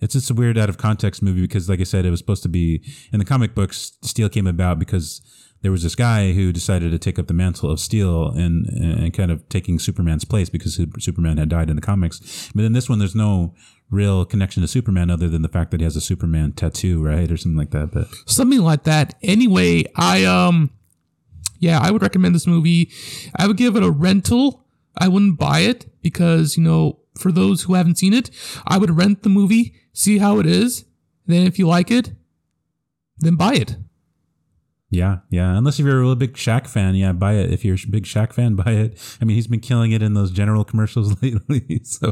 [0.00, 2.42] it's just a weird out of context movie because, like I said, it was supposed
[2.44, 2.82] to be
[3.12, 3.92] in the comic books.
[4.02, 5.20] Steel came about because
[5.62, 9.12] there was this guy who decided to take up the mantle of Steel and and
[9.12, 12.50] kind of taking Superman's place because Superman had died in the comics.
[12.54, 13.54] But in this one, there's no
[13.90, 17.30] real connection to Superman other than the fact that he has a Superman tattoo, right,
[17.30, 17.90] or something like that.
[17.92, 19.14] But something like that.
[19.22, 20.70] Anyway, I um,
[21.58, 22.90] yeah, I would recommend this movie.
[23.36, 24.64] I would give it a rental.
[24.96, 28.30] I wouldn't buy it because you know, for those who haven't seen it,
[28.66, 30.84] I would rent the movie, see how it is.
[31.26, 32.12] Then, if you like it,
[33.18, 33.76] then buy it.
[34.90, 35.58] Yeah, yeah.
[35.58, 37.52] Unless if you're a really big Shaq fan, yeah, buy it.
[37.52, 39.18] If you're a big Shaq fan, buy it.
[39.20, 41.80] I mean, he's been killing it in those general commercials lately.
[41.84, 42.08] So,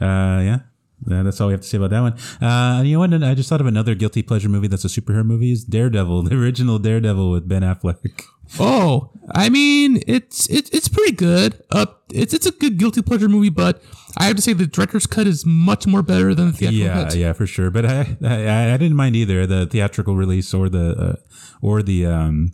[0.00, 0.58] uh, yeah.
[1.06, 2.12] Yeah, that's all we have to say about that one.
[2.40, 3.22] Uh, you know what?
[3.22, 5.52] I just thought of another guilty pleasure movie that's a superhero movie.
[5.52, 8.22] Is Daredevil, the original Daredevil with Ben Affleck.
[8.58, 11.62] Oh, I mean, it's it's it's pretty good.
[11.70, 13.82] Uh, it's it's a good guilty pleasure movie, but
[14.16, 17.04] I have to say the director's cut is much more better than the theatrical yeah,
[17.04, 17.14] cut.
[17.16, 17.70] yeah, for sure.
[17.70, 21.16] But I, I I didn't mind either the theatrical release or the uh,
[21.62, 22.52] or the um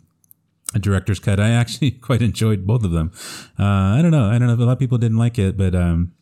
[0.79, 1.39] director's cut.
[1.39, 3.11] I actually quite enjoyed both of them.
[3.59, 3.63] Uh,
[3.97, 4.25] I don't know.
[4.25, 6.13] I don't know if a lot of people didn't like it, but um,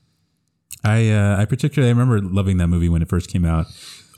[0.84, 3.67] I uh, I particularly I remember loving that movie when it first came out.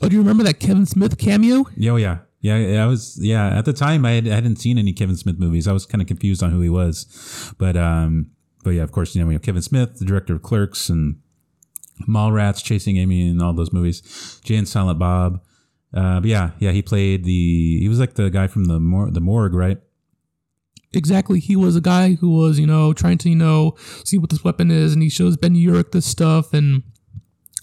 [0.00, 1.64] Oh, do you remember that Kevin Smith cameo?
[1.90, 2.82] Oh yeah, yeah.
[2.82, 3.56] I was yeah.
[3.56, 5.68] At the time, I, had, I hadn't seen any Kevin Smith movies.
[5.68, 8.30] I was kind of confused on who he was, but um,
[8.64, 11.20] but yeah, of course, you know, we have Kevin Smith, the director of Clerks and
[12.08, 14.40] Mallrats, Chasing Amy, and all those movies.
[14.44, 15.40] Jay and Silent Bob.
[15.94, 17.78] Uh, but yeah, yeah, he played the.
[17.80, 19.78] He was like the guy from the mor- the morgue, right?
[20.94, 21.40] Exactly.
[21.40, 23.74] He was a guy who was, you know, trying to, you know,
[24.04, 26.82] see what this weapon is, and he shows Ben Urich this stuff, and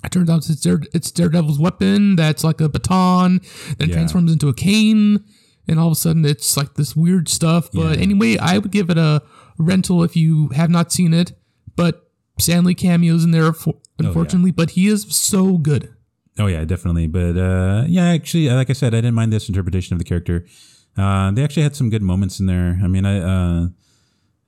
[0.04, 3.42] it turns out it's, Dare, it's Daredevil's weapon that's like a baton,
[3.78, 3.96] then Yeah.
[3.96, 5.24] transforms into a cane,
[5.68, 7.70] and all of a sudden it's like this weird stuff.
[7.74, 8.04] But Yeah.
[8.04, 9.22] anyway, I would give it a
[9.58, 11.34] rental if you have not seen it.
[11.76, 15.90] But Stan Lee cameos in there, for, unfortunately, but he is so good.
[16.38, 17.08] Oh yeah, definitely.
[17.08, 20.46] But uh, yeah, actually, like I said, I didn't mind this interpretation of the character.
[21.00, 22.80] Uh, they actually had some good moments in there.
[22.84, 23.68] I mean, I uh,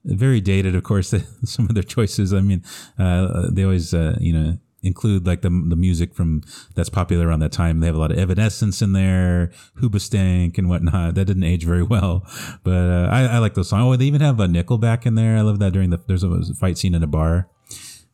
[0.04, 1.14] very dated, of course.
[1.44, 2.34] some of their choices.
[2.34, 2.62] I mean,
[2.98, 6.42] uh, they always uh, you know include like the the music from
[6.74, 7.80] that's popular around that time.
[7.80, 11.14] They have a lot of Evanescence in there, Hoobastank and whatnot.
[11.14, 12.26] That didn't age very well,
[12.64, 13.82] but uh, I, I like those songs.
[13.82, 15.38] Oh, they even have a Nickelback in there.
[15.38, 17.48] I love that during the there's a, a fight scene in a bar.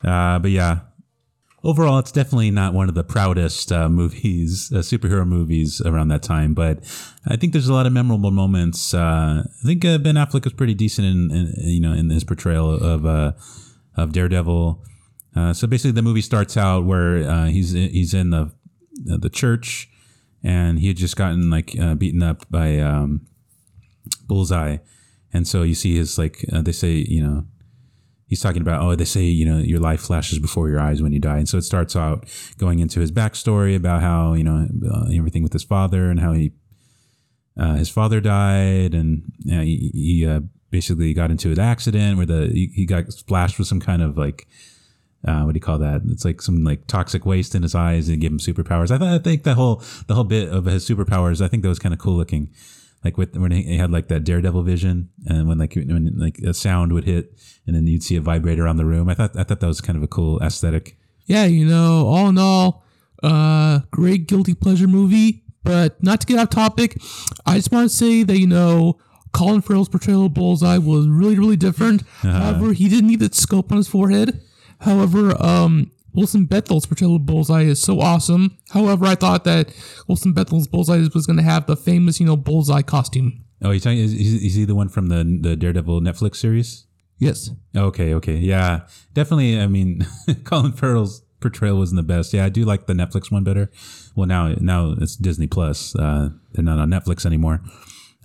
[0.05, 0.81] Uh, but yeah,
[1.65, 6.23] overall, it's definitely not one of the proudest uh, movies, uh, superhero movies around that
[6.23, 6.55] time.
[6.55, 6.81] But
[7.27, 8.95] I think there's a lot of memorable moments.
[8.95, 12.25] Uh, I think uh, Ben Affleck was pretty decent in, in you know in his
[12.25, 13.33] portrayal of uh,
[13.97, 14.85] of Daredevil.
[15.37, 18.53] Uh, so basically, the movie starts out where uh, he's he's in the
[18.93, 19.89] the church,
[20.43, 23.27] and he had just gotten like beaten up by um,
[24.27, 24.79] Bullseye,
[25.33, 27.45] and so you see his like they say you know
[28.29, 31.13] he's talking about oh they say you know your life flashes before your eyes when
[31.13, 32.25] you die and so it starts out
[32.59, 36.33] going into his backstory about how you know uh, everything with his father and how
[36.33, 36.53] he
[37.59, 42.17] uh, his father died and you know, he, he uh, basically got into an accident
[42.17, 44.47] where the he, he got splashed with some kind of like
[45.27, 46.03] uh, what do you call that?
[46.07, 48.93] It's like some like toxic waste in his eyes and give him superpowers.
[48.93, 51.45] I thought I think the whole the whole bit of his superpowers.
[51.45, 52.51] I think that was kind of cool looking.
[53.05, 56.53] Like with when he had like that daredevil vision, and when like when like a
[56.53, 59.09] sound would hit, and then you'd see a vibrate around the room.
[59.09, 60.99] I thought I thought that was kind of a cool aesthetic.
[61.27, 62.85] Yeah, you know, all in all,
[63.23, 65.45] uh, great guilty pleasure movie.
[65.63, 66.97] But not to get off topic,
[67.45, 68.99] I just want to say that you know,
[69.33, 72.03] Colin Farrell's portrayal of Bullseye was really, really different.
[72.23, 74.41] However, he didn't need that scope on his forehead.
[74.81, 78.59] However, um, Wilson Bethel's portrayal of Bullseye is so awesome.
[78.71, 79.73] However, I thought that
[80.09, 83.45] Wilson Bethel's Bullseye was going to have the famous, you know, Bullseye costume.
[83.63, 86.87] Oh, he's talking, is, is is he the one from the the Daredevil Netflix series?
[87.19, 87.51] Yes.
[87.77, 88.81] Okay, okay, yeah,
[89.15, 89.61] definitely.
[89.61, 90.07] I mean,
[90.45, 92.33] Colin Farrell's portrayal wasn't the best.
[92.33, 93.71] Yeah, I do like the Netflix one better.
[94.17, 95.95] Well, now now it's Disney Plus.
[95.95, 97.61] Uh, they're not on Netflix anymore.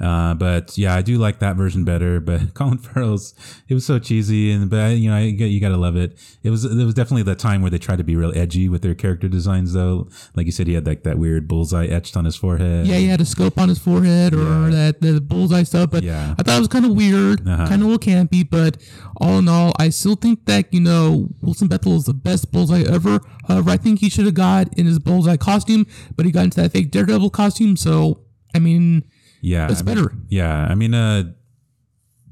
[0.01, 2.19] Uh, but yeah, I do like that version better.
[2.19, 3.35] But Colin Farrell's,
[3.69, 6.17] it was so cheesy, and but you know, I, you gotta love it.
[6.41, 8.81] It was it was definitely the time where they tried to be real edgy with
[8.81, 10.09] their character designs, though.
[10.35, 12.87] Like you said, he had like that weird bullseye etched on his forehead.
[12.87, 14.69] Yeah, he had a scope on his forehead or Yeah.
[14.71, 16.33] that the bullseye stuff, but Yeah.
[16.39, 17.67] I thought it was kind of weird, Uh-huh.
[17.67, 18.49] kind of a little campy.
[18.49, 18.77] But
[19.17, 22.81] all in all, I still think that you know Wilson Bethel is the best bullseye
[22.81, 23.21] ever.
[23.47, 26.59] However, I think he should have got in his bullseye costume, but he got into
[26.61, 27.77] that fake Daredevil costume.
[27.77, 28.21] So
[28.55, 29.03] I mean,
[29.43, 30.13] yeah, it's I mean- better.
[30.29, 31.33] Yeah, I mean, uh,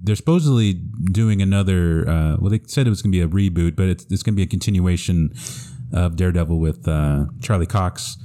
[0.02, 2.08] they're supposedly doing another.
[2.10, 4.34] Uh, well, they said it was going to be a reboot, but it's, it's going
[4.34, 5.32] to be a continuation
[5.93, 8.17] of Daredevil with uh, Charlie Cox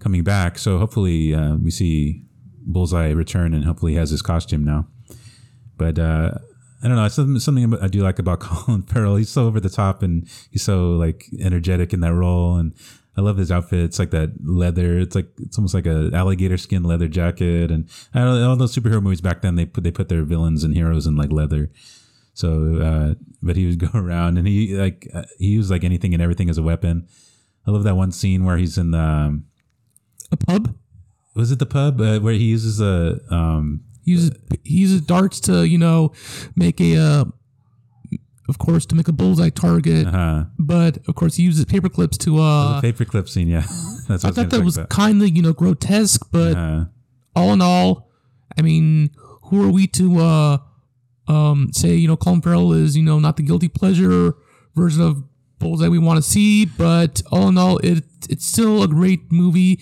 [0.00, 0.58] coming back.
[0.58, 2.24] So hopefully uh, we see
[2.66, 4.88] Bullseye return and hopefully he has his costume now.
[5.78, 6.32] But uh,
[6.82, 7.04] I don't know.
[7.04, 9.16] It's something, something I do like about Colin Farrell.
[9.16, 12.56] He's so over the top and he's so like energetic in that role.
[12.56, 12.74] And
[13.16, 13.80] I love his outfit.
[13.80, 14.98] It's like that leather.
[14.98, 17.70] It's like it's almost like a alligator skin leather jacket.
[17.70, 20.22] And I don't know, all those superhero movies back then, they put they put their
[20.22, 21.70] villains and heroes in like leather.
[22.34, 26.14] So, uh, but he would go around and he like uh, he used like anything
[26.14, 27.06] and everything as a weapon.
[27.66, 29.44] I love that one scene where he's in the um,
[30.32, 30.74] A pub.
[31.34, 34.30] was it the pub uh, where he uses a um He uses
[34.64, 36.12] he uses darts to you know
[36.56, 37.24] make a uh,
[38.52, 42.16] of course to make a bullseye target, uh but of course he uses paper clips
[42.24, 42.80] to uh.
[42.80, 43.48] the paperclip scene.
[43.48, 43.64] Yeah,
[44.08, 46.84] that's what I thought that was kind of you know grotesque, but Uh,
[47.34, 47.88] all in all,
[48.58, 48.86] I mean,
[49.46, 50.58] who are we to uh
[51.34, 54.34] um say you know Colin Farrell is you know not the guilty pleasure
[54.74, 55.14] version of
[55.62, 59.80] Bullseye we want to see, but all in all, it it's still a great movie.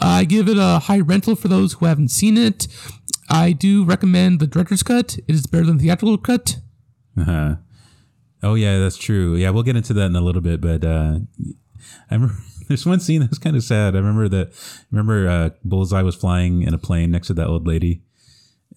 [0.00, 2.66] I give it a high rental for those who haven't seen it.
[3.30, 5.08] I do recommend the director's cut.
[5.28, 6.58] It is better than the theatrical cut.
[7.16, 7.54] uh
[8.42, 9.36] Oh yeah, that's true.
[9.36, 11.18] Yeah, we'll get into that in a little bit, but uh,
[12.10, 12.34] I remember
[12.68, 13.94] there's one scene that's kind of sad.
[13.94, 14.52] I remember that.
[14.90, 18.02] Remember, uh, Bullseye was flying in a plane next to that old lady,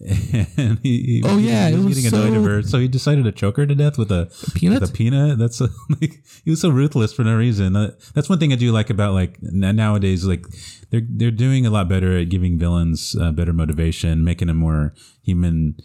[0.00, 2.88] and he, he Oh, yeah, he was was getting annoyed so- of her, so he
[2.88, 4.80] decided to choke her to death with a peanut?
[4.82, 5.38] With a peanut.
[5.38, 5.68] That's a,
[6.00, 7.76] like he was so ruthless for no reason.
[7.76, 10.24] Uh, that's one thing I do like about like nowadays.
[10.24, 10.44] Like
[10.90, 14.92] they're they're doing a lot better at giving villains uh, better motivation, making them more
[15.22, 15.76] human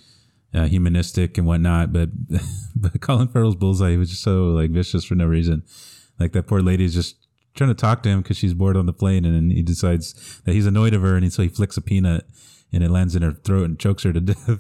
[0.54, 1.94] uh, humanistic and whatnot.
[1.94, 2.10] But
[2.76, 5.64] but Colin Farrell's Bullseye was just so like vicious for no reason.
[6.20, 7.16] Like that poor lady is just
[7.56, 10.42] trying to talk to him because she's bored on the plane, and then he decides
[10.46, 12.26] that he's annoyed of her, and so he flicks a peanut,
[12.72, 14.60] and it lands in her throat and chokes her to death.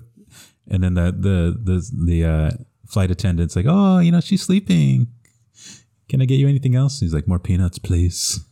[0.67, 2.52] And then the the the the uh,
[2.88, 5.08] flight attendant's like, "Oh, you know, she's sleeping.
[6.08, 8.39] Can I get you anything else?" He's like, "More peanuts, please."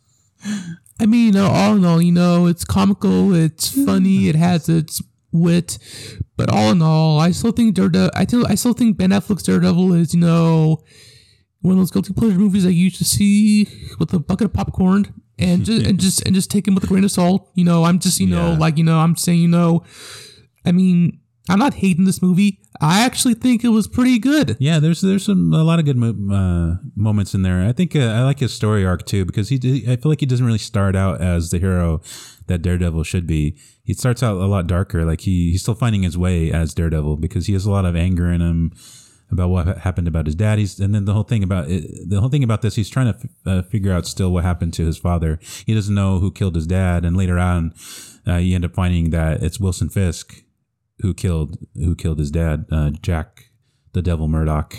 [1.00, 5.02] I mean, all in all, you know, it's comical, it's funny, it has its
[5.38, 5.78] wit,
[6.36, 8.12] but all in all, I still think Daredevil.
[8.16, 10.84] I still, I still think Ben Affleck's Daredevil is, you know,
[11.62, 13.68] one of those guilty pleasure movies I used to see
[14.00, 16.88] with a bucket of popcorn and just and just and just take him with a
[16.88, 17.50] grain of salt.
[17.56, 18.58] You know, I'm just, you know, Yeah.
[18.58, 19.84] like you know, I'm saying, you know,
[20.66, 21.20] I mean,
[21.50, 22.60] I'm not hating this movie.
[22.80, 24.56] I actually think it was pretty good.
[24.60, 27.64] Yeah, there's there's some a lot of good mo- uh, moments in there.
[27.68, 29.56] I think uh, I like his story arc too because he
[29.90, 32.02] I feel like he doesn't really start out as the hero
[32.48, 33.58] that Daredevil should be.
[33.88, 35.06] He starts out a lot darker.
[35.06, 37.96] Like he he's still finding his way as Daredevil because he has a lot of
[37.96, 38.74] anger in him
[39.32, 40.60] about what happened about his dad.
[40.60, 42.76] He's and then the whole thing about it, the whole thing about this.
[42.76, 45.40] He's trying to f- uh, figure out still what happened to his father.
[45.66, 47.74] He doesn't know who killed his dad, and later on,
[48.28, 50.44] uh, you end up finding that it's Wilson Fisk
[51.00, 53.52] who killed who killed his dad, uh, Jack
[53.94, 54.76] the Devil Murdock.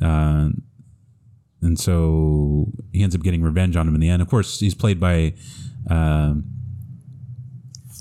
[0.00, 0.48] Uh,
[1.60, 4.20] and so he ends up getting revenge on him in the end.
[4.20, 5.34] Of course, he's played by
[5.88, 6.61] um,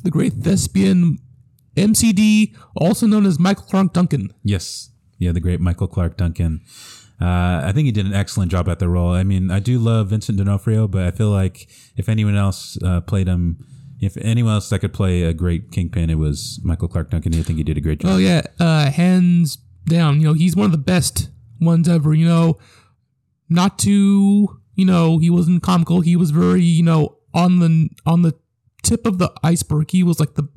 [0.04, 1.20] The great thespian
[1.76, 4.34] MCD, also known as Michael Clarke Duncan.
[4.44, 6.62] yes, yeah, the great Michael Clarke Duncan.
[7.22, 9.12] Uh, I think he did an excellent job at the role.
[9.14, 13.02] I mean, I do love Vincent D'Onofrio, but I feel like if anyone else uh,
[13.02, 13.64] played him,
[14.00, 17.36] if anyone else that could play a great Kingpin, it was Michael Clarke Duncan.
[17.36, 18.14] I think he did a great job.
[18.14, 20.20] Oh yeah, uh, hands down.
[20.20, 22.16] You know, he's one of the best ones ever.
[22.16, 22.58] You know,
[23.50, 24.60] not too.
[24.74, 26.02] You know, he wasn't comical.
[26.02, 26.64] He was very.
[26.64, 28.34] You know, on the on the
[28.84, 29.92] tip of the iceberg.
[29.92, 30.48] He was like the.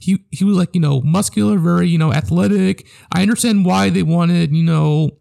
[0.00, 2.86] He he was like you know muscular, very you know athletic.
[3.12, 5.18] I understand why they wanted you know,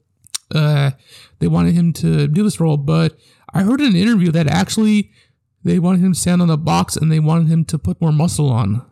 [0.54, 0.92] uh,
[1.40, 3.18] they wanted him to do this role, but
[3.54, 5.12] I heard in an interview that actually
[5.64, 8.12] they wanted him to stand on the box and they wanted him to put more
[8.12, 8.86] muscle on.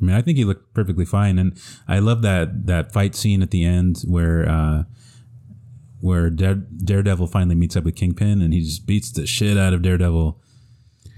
[0.00, 3.42] I mean, I think he looked perfectly fine, and I love that that fight scene
[3.42, 4.84] at the end where uh,
[6.00, 9.74] where Dare, Daredevil finally meets up with Kingpin, and he just beats the shit out
[9.74, 10.40] of Daredevil.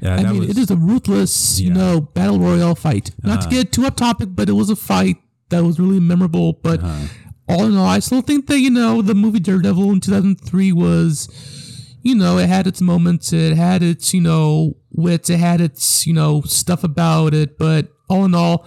[0.03, 1.77] Yeah, I mean, was it is a ruthless, you Yeah.
[1.79, 1.93] Uh-huh.
[1.95, 3.11] know, battle royale fight.
[3.23, 5.17] Not to get too up topic, but it was a fight
[5.51, 6.55] that was really memorable.
[6.63, 7.07] But Uh-huh.
[7.49, 10.41] all in all, I still think that you know the movie Daredevil in two thousand
[10.41, 11.29] three was,
[12.03, 16.07] you know, it had its moments, it had its you know wits, it had its
[16.07, 17.57] you know stuff about it.
[17.57, 18.67] But all in all,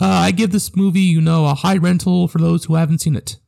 [0.00, 3.16] uh, I give this movie you know a high rental for those who haven't seen
[3.16, 3.38] it.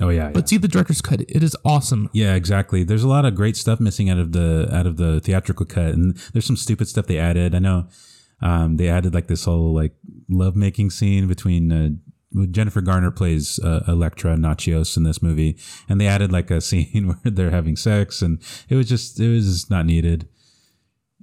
[0.00, 0.30] Oh yeah, yeah.
[0.30, 2.08] But see the director's cut; it is awesome.
[2.12, 2.82] Yeah, exactly.
[2.82, 5.94] There's a lot of great stuff missing out of the out of the theatrical cut,
[5.94, 7.54] and there's some stupid stuff they added.
[7.54, 7.88] I know
[8.40, 9.94] um, they added like this whole like
[10.30, 11.90] love making scene between uh,
[12.50, 17.08] Jennifer Garner plays uh, Elektra Natchios in this movie, and they added like a scene
[17.22, 20.28] where they're having sex, and it was just it was just not needed,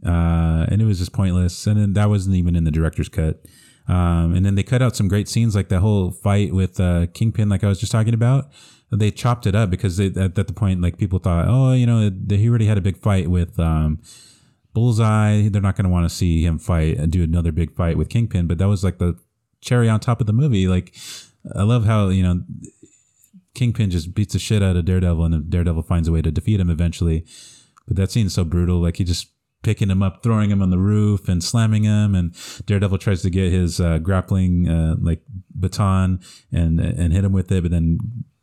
[0.05, 1.65] uh, and it was just pointless.
[1.65, 3.43] And then that wasn't even in the director's cut.
[3.89, 7.07] Um, and then they cut out some great scenes, like that whole fight with uh,
[7.07, 8.45] Kingpin, like I was just talking about.
[8.91, 11.87] they chopped it up because they, at, at the point like people thought, oh, you
[11.87, 13.99] know, he already had a big fight with um,
[14.73, 15.49] Bullseye.
[15.49, 18.09] They're not going to want to see him fight and do another big fight with
[18.09, 18.45] Kingpin.
[18.45, 19.17] But that was like the
[19.59, 20.67] cherry on top of the movie.
[20.67, 20.95] Like
[21.55, 22.43] I love how you know
[23.55, 26.59] Kingpin just beats the shit out of Daredevil, and Daredevil finds a way to defeat
[26.59, 27.25] him eventually.
[27.87, 28.79] But that scene's so brutal.
[28.79, 29.29] Like he just
[29.64, 32.16] picking him up, throwing him on the roof, and slamming him.
[32.16, 32.36] And
[32.66, 35.22] Daredevil tries to get his uh, grappling uh, like
[35.53, 36.20] baton
[36.51, 37.99] and and hit him with it, but then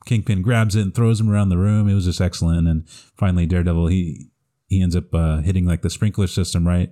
[0.06, 1.88] Kingpin grabs it and throws him around the room.
[1.88, 2.68] It was just excellent.
[2.68, 4.30] And finally, Daredevil he
[4.68, 6.90] he ends up uh, hitting like the sprinkler system, right?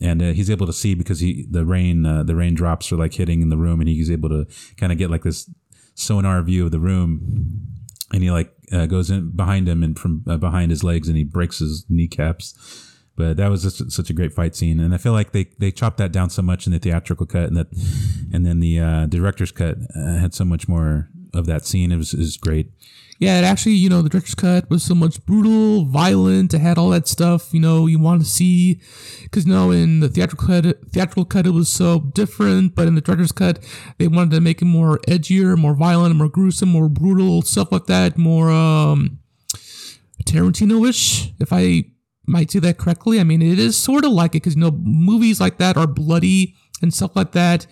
[0.00, 2.96] And uh, he's able to see because he the rain uh, the rain drops are
[2.96, 5.48] like hitting in the room, and he's able to kind of get like this
[5.94, 7.70] sonar view of the room.
[8.12, 11.24] And he like uh, goes in behind him and from behind his legs, and he
[11.24, 12.83] breaks his kneecaps.
[13.16, 15.70] But that was just such a great fight scene, and I feel like they they
[15.70, 17.68] chopped that down so much in the theatrical cut, and that,
[18.32, 21.92] and then the uh, director's cut uh, had so much more of that scene.
[21.92, 22.72] It was, was great.
[23.20, 26.52] Yeah, it actually, you know, the director's cut was so much brutal, violent.
[26.52, 28.80] It had all that stuff, you know, you want to see.
[29.22, 32.74] Because, you know, in the theatrical cut, theatrical cut, it was so different.
[32.74, 33.60] But in the director's cut,
[33.98, 37.86] they wanted to make it more edgier, more violent, more gruesome, more brutal, stuff like
[37.86, 38.18] that.
[38.18, 39.20] More um,
[40.24, 41.84] Tarantino-ish, if I
[42.26, 43.20] might say that correctly.
[43.20, 45.86] I mean, it is sort of like it because, you know, movies like that are
[45.86, 47.66] bloody and stuff like that.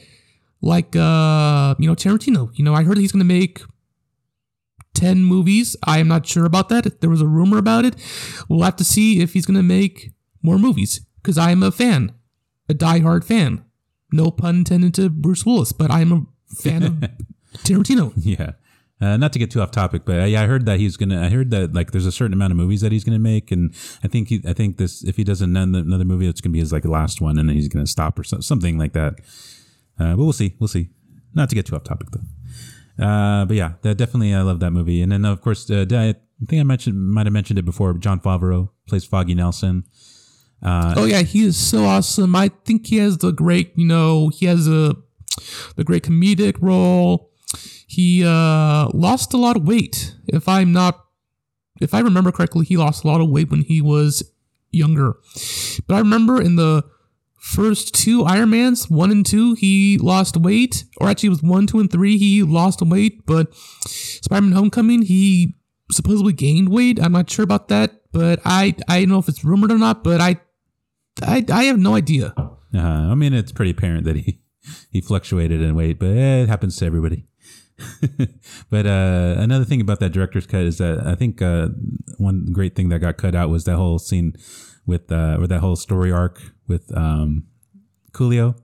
[0.60, 2.50] Like, uh, you know, Tarantino.
[2.54, 3.62] You know, I heard he's going to make
[4.94, 5.76] 10 movies.
[5.84, 7.00] I am not sure about that.
[7.00, 7.96] There was a rumor about it.
[8.48, 11.70] We'll have to see if he's going to make more movies because I am a
[11.70, 12.12] fan,
[12.68, 13.64] a diehard fan.
[14.12, 16.92] No pun intended to Bruce Willis, but I am a fan of
[17.58, 18.12] Tarantino.
[18.16, 18.52] Yeah.
[19.02, 21.20] Uh, not to get too off topic, but uh, yeah, I heard that he's gonna.
[21.20, 23.74] I heard that like there's a certain amount of movies that he's gonna make, and
[24.04, 26.60] I think he, I think this if he does another, another movie, it's gonna be
[26.60, 29.14] his like last one, and then he's gonna stop or so, something like that.
[29.98, 30.90] Uh, but we'll see, we'll see.
[31.34, 33.04] Not to get too off topic though.
[33.04, 36.14] Uh, but yeah, that definitely I love that movie, and then of course uh, I
[36.46, 37.94] think I mentioned might have mentioned it before.
[37.94, 39.82] Jon Favreau plays Foggy Nelson.
[40.62, 42.36] Uh, oh yeah, he is so awesome.
[42.36, 44.94] I think he has the great, you know, he has a
[45.74, 47.31] the great comedic role.
[47.92, 50.16] He uh, lost a lot of weight.
[50.26, 51.04] If I'm not,
[51.78, 54.22] if I remember correctly, he lost a lot of weight when he was
[54.70, 55.16] younger.
[55.86, 56.84] But I remember in the
[57.38, 61.80] first two Ironmans, one and two, he lost weight, or actually it was one, two,
[61.80, 63.26] and three, he lost weight.
[63.26, 65.56] But Spider-Man: Homecoming, he
[65.90, 66.98] supposedly gained weight.
[66.98, 70.02] I'm not sure about that, but I I don't know if it's rumored or not.
[70.02, 70.40] But I
[71.22, 72.32] I, I have no idea.
[72.38, 72.78] uh,
[73.12, 74.40] I mean, it's pretty apparent that he
[74.90, 77.26] he fluctuated in weight, but it happens to everybody.
[78.70, 81.68] but uh, another thing about that director's cut is that I think uh,
[82.18, 84.36] one great thing that got cut out was that whole scene
[84.86, 87.46] with uh, or that whole story arc with um,
[88.12, 88.56] Coolio.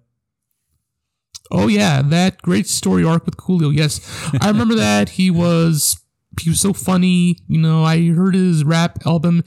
[1.51, 3.75] Oh yeah, that great story arc with Coolio.
[3.75, 4.01] Yes,
[4.41, 5.11] I remember that.
[5.11, 5.99] He was
[6.41, 7.39] he was so funny.
[7.49, 9.45] You know, I heard his rap album.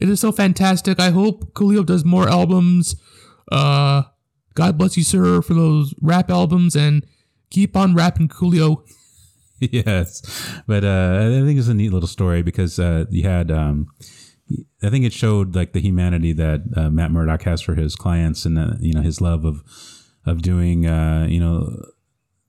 [0.00, 0.98] It is so fantastic.
[0.98, 2.96] I hope Coolio does more albums.
[3.50, 4.02] Uh,
[4.54, 7.04] God bless you, sir, for those rap albums, and
[7.50, 8.84] keep on rapping, Coolio.
[9.72, 10.22] yes,
[10.66, 13.50] but uh, I think it's a neat little story because uh, you had.
[13.50, 13.88] Um,
[14.82, 18.44] I think it showed like the humanity that uh, Matt Murdock has for his clients,
[18.44, 19.62] and uh, you know his love of
[20.26, 21.76] of doing uh, you know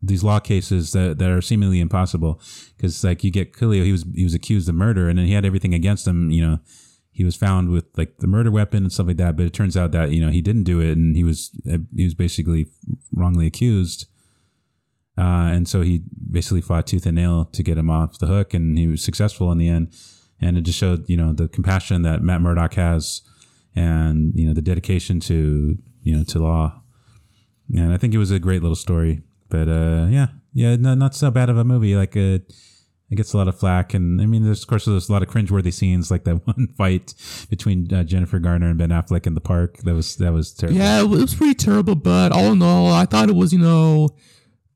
[0.01, 2.41] these law cases that, that are seemingly impossible.
[2.75, 5.33] Because like you get Coolio, he was he was accused of murder, and then he
[5.33, 6.29] had everything against him.
[6.31, 6.59] You know,
[7.11, 9.37] he was found with like the murder weapon and stuff like that.
[9.37, 11.51] But it turns out that you know he didn't do it, and he was
[11.95, 12.67] he was basically
[13.13, 14.07] wrongly accused.
[15.17, 18.53] Uh, and so he basically fought tooth and nail to get him off the hook,
[18.53, 19.93] and he was successful in the end.
[20.41, 23.21] And it just showed, you know, the compassion that Matt Murdock has,
[23.75, 26.81] and you know, the dedication to you know to law.
[27.73, 29.23] And I think it was a great little story.
[29.49, 31.95] But uh, yeah, yeah, no, not so bad of a movie.
[31.95, 32.39] Like uh,
[33.09, 35.23] it gets a lot of flack, and I mean, there's of course there's a lot
[35.23, 37.13] of cringeworthy scenes, like that one fight
[37.49, 39.77] between uh, Jennifer Garner and Ben Affleck in the park.
[39.79, 40.77] That was that was terrible.
[40.77, 44.09] Yeah, it was pretty terrible, but all in all, I thought it was, you know,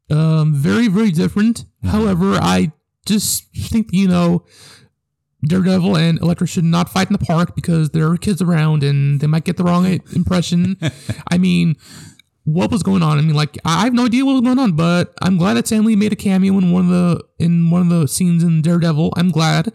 [0.10, 1.66] um, very, very different.
[1.84, 2.72] However, I
[3.06, 4.46] just think, you know,
[5.48, 9.20] Daredevil and Elektra should not fight in the park because there are kids around and
[9.20, 10.78] they might get the wrong impression.
[11.32, 11.76] I mean,
[12.44, 13.18] what was going on?
[13.18, 15.68] I mean, like, I have no idea what was going on, but I'm glad that
[15.68, 18.62] Stan Lee made a cameo in one of the in one of the scenes in
[18.62, 19.14] Daredevil.
[19.16, 19.72] I'm glad.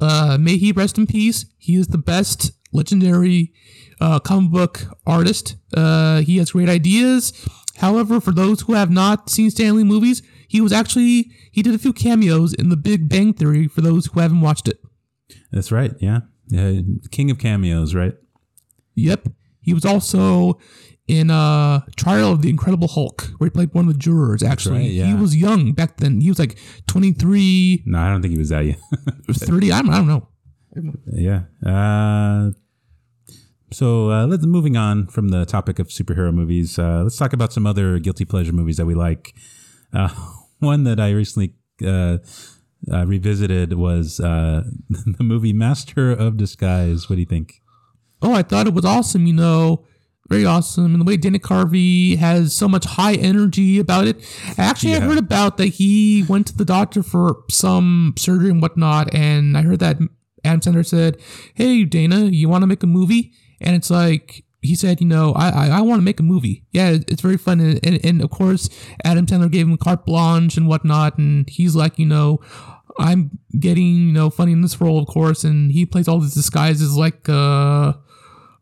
[0.00, 1.46] Uh, may he rest in peace.
[1.58, 3.52] He is the best legendary
[4.00, 5.56] uh, comic book artist.
[5.74, 7.32] Uh, he has great ideas.
[7.78, 11.74] However, for those who have not seen Stan Lee movies, he was actually he did
[11.74, 13.68] a few cameos in The Big Bang Theory.
[13.68, 14.78] For those who haven't watched it,
[15.52, 15.92] That's right.
[16.00, 16.80] Yeah, yeah.
[17.10, 18.14] King of cameos, right?
[18.94, 19.28] yep,
[19.60, 20.58] He was also
[21.06, 24.42] in uh Trial of the Incredible Hulk, where he played one of the jurors.
[24.42, 25.06] Actually, right, yeah.
[25.06, 26.20] he was young back then.
[26.20, 28.78] He was like 23, No, I don't think he was that young.
[29.30, 29.72] 30.
[29.72, 30.28] I don't, I don't know.
[31.12, 31.42] yeah.
[31.64, 32.50] Uh,
[33.72, 36.78] so uh, let's moving on from the topic of superhero movies.
[36.78, 39.34] Uh, let's talk about some other guilty pleasure movies that we like.
[39.92, 40.08] Uh,
[40.58, 41.54] one that I recently
[41.84, 42.18] uh,
[42.92, 47.08] uh, revisited was uh, the movie Master of Disguise.
[47.08, 47.60] What do you think?
[48.22, 49.26] Oh, I thought it was awesome.
[49.26, 49.84] You know,
[50.28, 50.86] very awesome.
[50.86, 54.16] And the way Dana Carvey has so much high energy about it.
[54.56, 59.14] Actually, I heard about that he went to the doctor for some surgery and whatnot.
[59.14, 59.98] And I heard that
[60.44, 61.18] Adam Sandler said,
[61.54, 63.32] Hey, Dana, you want to make a movie?
[63.60, 66.64] And it's like, he said, you know, I I, I want to make a movie.
[66.72, 67.60] Yeah, it's very fun.
[67.60, 68.68] And, and, and of course,
[69.04, 71.18] Adam Sandler gave him carte blanche and whatnot.
[71.18, 72.40] And he's like, you know,
[72.98, 75.44] I'm getting, you know, funny in this role, of course.
[75.44, 77.92] And he plays all these disguises like, uh,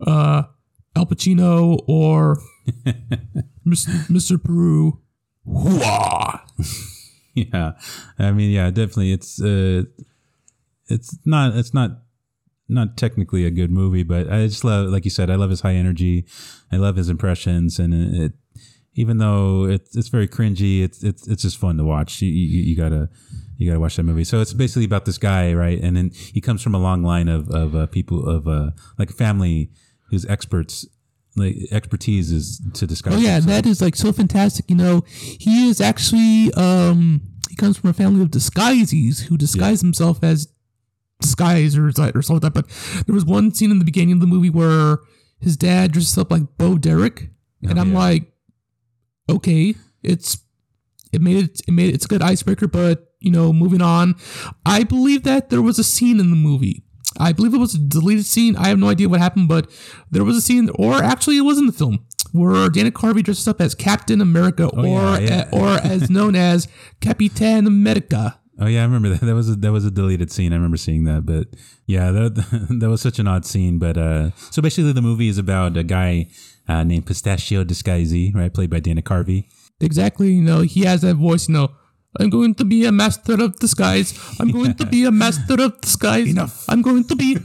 [0.06, 0.42] uh,
[0.96, 2.38] Al Pacino or
[3.64, 4.42] Mis- Mr.
[4.42, 5.00] Peru.
[5.46, 6.40] Hooah!
[7.34, 7.72] yeah
[8.18, 9.82] i mean yeah definitely it's uh
[10.86, 12.03] it's not it's not
[12.68, 15.60] not technically a good movie but i just love like you said i love his
[15.60, 16.24] high energy.
[16.72, 18.32] I love his impressions and it
[18.94, 22.22] even though it's it's very cringy it's it's it's just fun to watch.
[22.22, 23.08] You, you, you gotta
[23.56, 24.24] you gotta watch that movie.
[24.24, 25.80] So it's basically about this guy right?
[25.80, 29.10] And then he comes from a long line of of uh, people of uh like
[29.10, 29.70] a family
[30.10, 30.86] who's experts
[31.36, 34.70] like expertise is to disguise Oh yeah, that is like so fantastic.
[34.70, 39.80] You know, he is actually um he comes from a family of disguises who disguise
[39.80, 40.48] himself as
[41.22, 42.54] disguisers or something like that.
[42.54, 44.98] But there was one scene in the beginning of the movie where
[45.40, 47.28] his dad dresses up like Bo Derek,
[47.64, 47.98] oh, and Oh, I'm yeah.
[47.98, 48.32] like,
[49.30, 50.38] okay, it's
[51.12, 52.66] it made it it made it, it's a good icebreaker.
[52.68, 54.14] But you know, moving on,
[54.66, 56.82] I believe that there was a scene in the movie.
[57.18, 58.56] I believe it was a deleted scene.
[58.56, 59.70] I have no idea what happened, but
[60.10, 63.46] there was a scene, or actually, it was in the film where Dana Carvey dresses
[63.46, 65.48] up as Captain America, or Oh, yeah, yeah.
[65.52, 66.66] or as known as
[67.00, 68.40] Capitan America.
[68.60, 69.20] Oh yeah, I remember that.
[69.26, 70.52] That was a, that was a deleted scene.
[70.52, 71.48] I remember seeing that, but
[71.86, 72.34] yeah, that
[72.80, 73.78] that was such an odd scene.
[73.78, 76.28] But uh, so basically, the movie is about a guy
[76.68, 79.46] uh, named Pistachio Disguisey, right, played by Dana Carvey.
[79.80, 81.48] Exactly, you know, he has that voice.
[81.48, 81.68] You know,
[82.20, 84.14] I'm going to be a master of disguise.
[84.38, 86.28] I'm going to be a master of disguise.
[86.28, 86.64] Enough.
[86.68, 87.38] I'm going to be.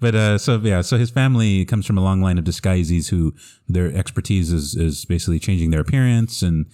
[0.00, 3.34] But uh, so yeah, so his family comes from a long line of disguises who
[3.68, 6.66] their expertise is is basically changing their appearance and.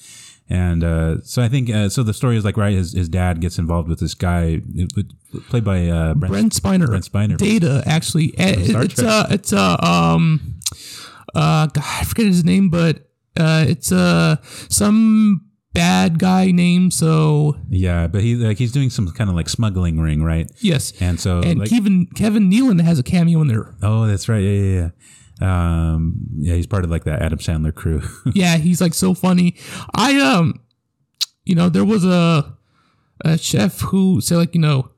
[0.49, 2.05] And uh, so I think uh, so.
[2.05, 2.73] The story is like right.
[2.75, 4.61] His, his dad gets involved with this guy,
[5.49, 6.87] played by uh, Brent, Brent Spiner.
[6.87, 7.37] Brent Spiner.
[7.37, 8.33] Data actually.
[8.39, 9.09] Eh, it's Trek.
[9.09, 10.61] uh it's uh um
[11.35, 14.37] uh God, I forget his name, but uh it's uh
[14.69, 16.91] some bad guy name.
[16.93, 20.51] So Yeah, but he like he's doing some kind of like smuggling ring, right?
[20.61, 23.75] yes, And so and like, Kevin Kevin Nealon has a cameo in there.
[23.83, 24.39] Oh, that's right.
[24.43, 24.89] Yeah, yeah, yeah.
[25.41, 28.03] Um, yeah, he's part of like that Adam Sandler crew.
[28.34, 29.57] yeah, he's like so funny.
[29.95, 30.61] I um,
[31.45, 32.57] you know, there was a
[33.24, 34.91] a chef who said like you know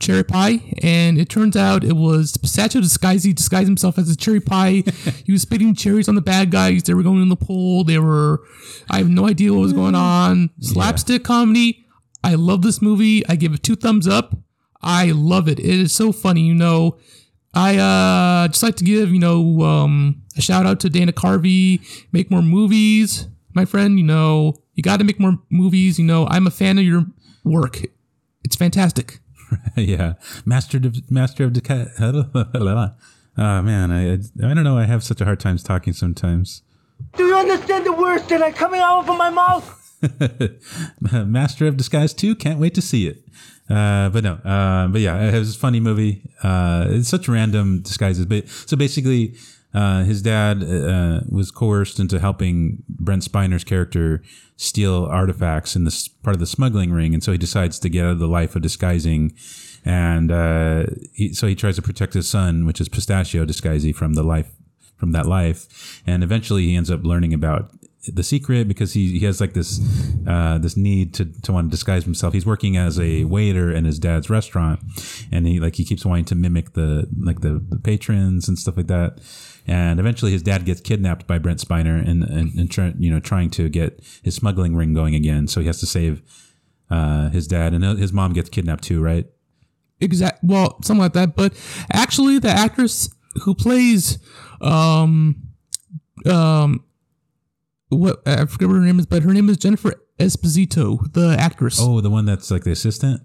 [0.00, 3.24] cherry pie, and it turns out it was Pistachio disguised.
[3.24, 4.82] He disguised himself as a cherry pie.
[5.24, 6.84] he was spitting cherries on the bad guys.
[6.84, 7.84] They were going in the pool.
[7.84, 8.40] They were.
[8.90, 10.50] I have no idea what was going on.
[10.60, 11.84] Slapstick comedy.
[12.24, 13.26] I love this movie.
[13.28, 14.36] I give it two thumbs up.
[14.82, 15.58] I love it.
[15.58, 16.42] It is so funny.
[16.42, 16.98] You know,
[17.54, 21.80] I uh just like to give you know um a shout out to Dana Carvey.
[22.12, 23.98] Make more movies, my friend.
[23.98, 25.98] You know, you got to make more movies.
[25.98, 27.06] You know, I'm a fan of your
[27.44, 27.82] work.
[28.44, 29.20] It's fantastic.
[29.76, 32.94] yeah, master of master of the.
[33.40, 34.76] Oh man, I, I I don't know.
[34.76, 36.62] I have such a hard time talking sometimes.
[37.16, 39.78] Do you understand the words that are coming out of my mouth?
[41.12, 42.36] Master of Disguise 2.
[42.36, 43.22] Can't wait to see it.
[43.68, 46.22] Uh, but no, uh, but yeah, it was a funny movie.
[46.42, 48.24] Uh, it's such random disguises.
[48.24, 49.34] But so basically,
[49.74, 54.22] uh, his dad uh, was coerced into helping Brent Spiner's character
[54.56, 58.04] steal artifacts in this part of the smuggling ring, and so he decides to get
[58.04, 59.34] out of the life of disguising.
[59.84, 64.14] And uh, he, so he tries to protect his son, which is Pistachio Disguisey, from
[64.14, 64.50] the life
[64.96, 66.02] from that life.
[66.06, 67.70] And eventually, he ends up learning about
[68.06, 69.80] the secret because he, he has like this
[70.26, 72.32] uh, this need to, to want to disguise himself.
[72.32, 74.80] He's working as a waiter in his dad's restaurant,
[75.32, 78.76] and he like he keeps wanting to mimic the like the, the patrons and stuff
[78.76, 79.20] like that.
[79.66, 83.20] And eventually, his dad gets kidnapped by Brent Spiner and and, and try, you know
[83.20, 85.48] trying to get his smuggling ring going again.
[85.48, 86.22] So he has to save
[86.90, 89.26] uh, his dad, and his mom gets kidnapped too, right?
[90.00, 90.38] Exact.
[90.44, 91.34] Well, something like that.
[91.34, 91.52] But
[91.92, 94.18] actually, the actress who plays
[94.60, 95.36] um
[96.26, 96.84] um
[97.88, 101.78] what I forget what her name is, but her name is Jennifer Esposito, the actress.
[101.80, 103.22] Oh, the one that's like the assistant.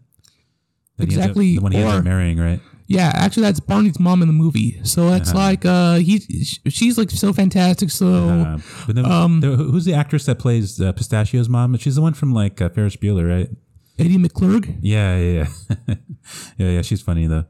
[0.98, 2.60] That ends up- Exactly, the one he ends up marrying, right?
[2.86, 4.80] Yeah, actually, that's Barney's mom in the movie.
[4.84, 7.90] So it's like uh, he, she's like so fantastic.
[7.90, 11.76] So Uh, but then, Um, there- who's the actress that plays uh, Pistachio's mom?
[11.78, 13.50] She's the one from like uh, Ferris Bueller, right?
[13.98, 14.78] Edie McClurg.
[14.82, 15.48] Yeah, yeah,
[15.88, 15.96] yeah,
[16.58, 16.82] yeah, yeah.
[16.82, 17.46] She's funny though.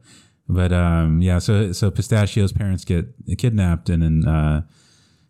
[0.48, 1.40] But um, yeah.
[1.40, 3.08] So so Pistachio's parents get
[3.38, 4.62] kidnapped, and then uh,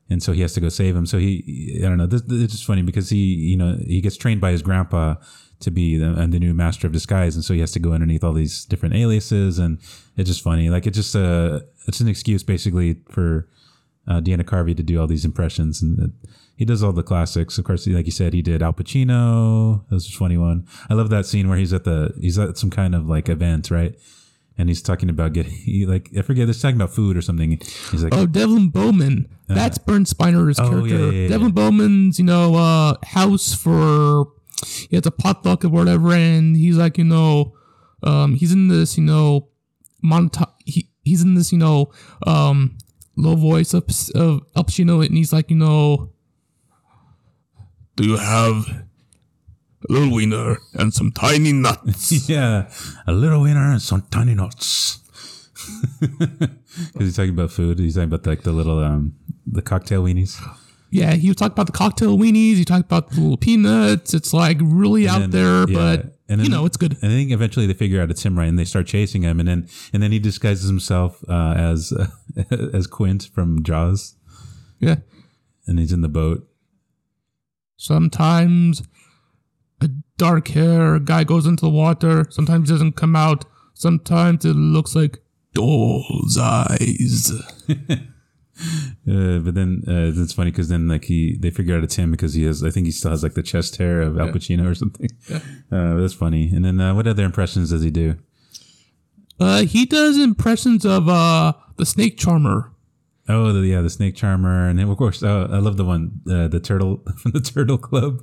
[0.09, 1.05] and so he has to go save him.
[1.05, 2.07] So he, I don't know.
[2.07, 5.15] This, it's just funny because he, you know, he gets trained by his grandpa
[5.59, 7.93] to be the, uh, the new master of disguise, and so he has to go
[7.93, 9.79] underneath all these different aliases, and
[10.17, 10.69] it's just funny.
[10.69, 13.47] Like it's just a, it's an excuse basically for
[14.07, 17.57] uh, Dana Carvey to do all these impressions, and it, he does all the classics.
[17.57, 19.87] Of course, like you said, he did Al Pacino.
[19.89, 20.67] That was a funny one.
[20.89, 23.71] I love that scene where he's at the he's at some kind of like event,
[23.71, 23.95] right?
[24.57, 26.47] And he's talking about getting like I forget.
[26.47, 27.59] They're talking about food or something.
[27.91, 29.27] He's like, Oh, Devlin Bowman.
[29.47, 30.97] That's Brent Spiner's oh, character.
[30.97, 34.25] yeah, yeah, yeah, Devlin Bowman's, you know, uh, house for
[34.65, 37.53] he has a potluck or whatever, and he's like, you know,
[38.03, 39.49] um, he's in this, you know,
[40.03, 41.91] monta- he he's in this, you know,
[42.25, 42.77] um,
[43.15, 43.83] low voice of
[44.15, 46.11] of Al Pacino, and he's like, you know,
[47.95, 48.85] do you have
[49.89, 52.11] a little wiener and some tiny nuts?
[52.29, 52.69] yeah,
[53.07, 54.99] a little winner and some tiny nuts.
[56.17, 57.77] Because he's talking about food.
[57.77, 59.13] He's talking about like the little um
[59.45, 60.41] the cocktail weenies.
[60.89, 62.55] yeah, he was talking about the cocktail weenies.
[62.55, 64.13] He talked about the little peanuts.
[64.15, 66.93] It's like really out then- there, yeah, but and then- you know, it's good.
[67.03, 68.47] And I think eventually they figure out it's him, right?
[68.49, 71.93] And they start chasing him, and then and then he disguises himself uh, as
[72.73, 74.15] as Quint from Jaws,
[74.79, 74.95] Yeah.
[75.67, 76.49] and he's in the boat.
[77.77, 78.83] Sometimes a
[80.17, 82.25] dark hair guy goes into the water.
[82.29, 83.45] Sometimes he doesn't come out.
[83.73, 85.19] Sometimes it looks like
[85.53, 87.31] doll's eyes.
[88.55, 92.11] Uh, but then uh, it's funny because then like he they figure out it's him
[92.11, 94.69] because he has I think he still has like the chest hair of Al Pacino
[94.69, 95.09] or something.
[95.71, 96.51] Uh, that's funny.
[96.53, 98.15] And then uh, what other impressions does he do?
[99.39, 102.71] Uh, he does impressions of uh the snake charmer.
[103.27, 106.47] Oh, the, yeah, the snake charmer, and then of course I love the one uh,
[106.47, 108.21] the turtle from the Turtle Club.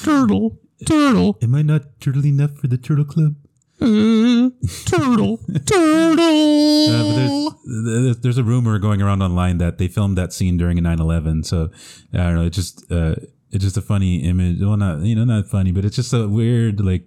[0.00, 3.34] Turtle, turtle, Am I not turtle enough for the Turtle Club?
[3.80, 4.50] uh,
[4.86, 6.86] turtle, turtle.
[6.88, 10.78] Uh, but there's, there's a rumor going around online that they filmed that scene during
[10.78, 11.44] a 9/11.
[11.44, 11.70] So
[12.12, 12.44] I don't know.
[12.44, 13.16] It's just uh,
[13.50, 14.60] it's just a funny image.
[14.60, 17.06] Well, not you know not funny, but it's just a weird like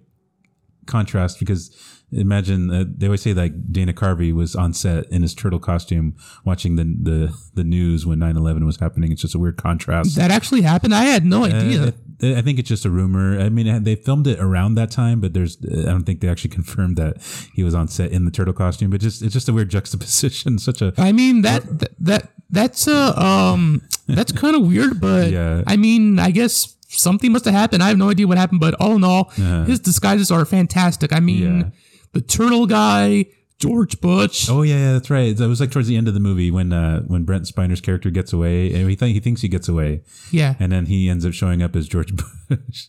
[0.86, 1.74] contrast because
[2.12, 6.14] imagine uh, they always say like Dana Carvey was on set in his turtle costume
[6.44, 9.12] watching the the the news when 9/11 was happening.
[9.12, 10.16] It's just a weird contrast.
[10.16, 10.94] that actually happened.
[10.94, 11.94] I had no idea.
[12.22, 13.38] I think it's just a rumor.
[13.38, 16.50] I mean, they filmed it around that time, but there's I don't think they actually
[16.60, 17.16] confirmed that
[17.54, 18.90] he was on set in the turtle costume.
[18.90, 20.58] But just it's just a weird juxtaposition.
[20.68, 25.30] Such a I mean that that, that that's uh um that's kind of weird, but
[25.30, 25.62] Yeah.
[25.66, 27.82] I mean I guess something must have happened.
[27.82, 29.24] I have no idea what happened, but all in all,
[29.66, 31.12] his disguises are fantastic.
[31.12, 31.64] I mean, Uh-huh.
[31.64, 31.70] Yeah.
[32.12, 33.26] the turtle guy,
[33.58, 34.48] George Bush.
[34.50, 35.38] Oh yeah, yeah, that's right.
[35.38, 38.10] It was like towards the end of the movie when uh, when Brent Spiner's character
[38.10, 41.24] gets away, and he think he thinks he gets away, Yeah, and then he ends
[41.24, 42.12] up showing up as George
[42.48, 42.88] Bush.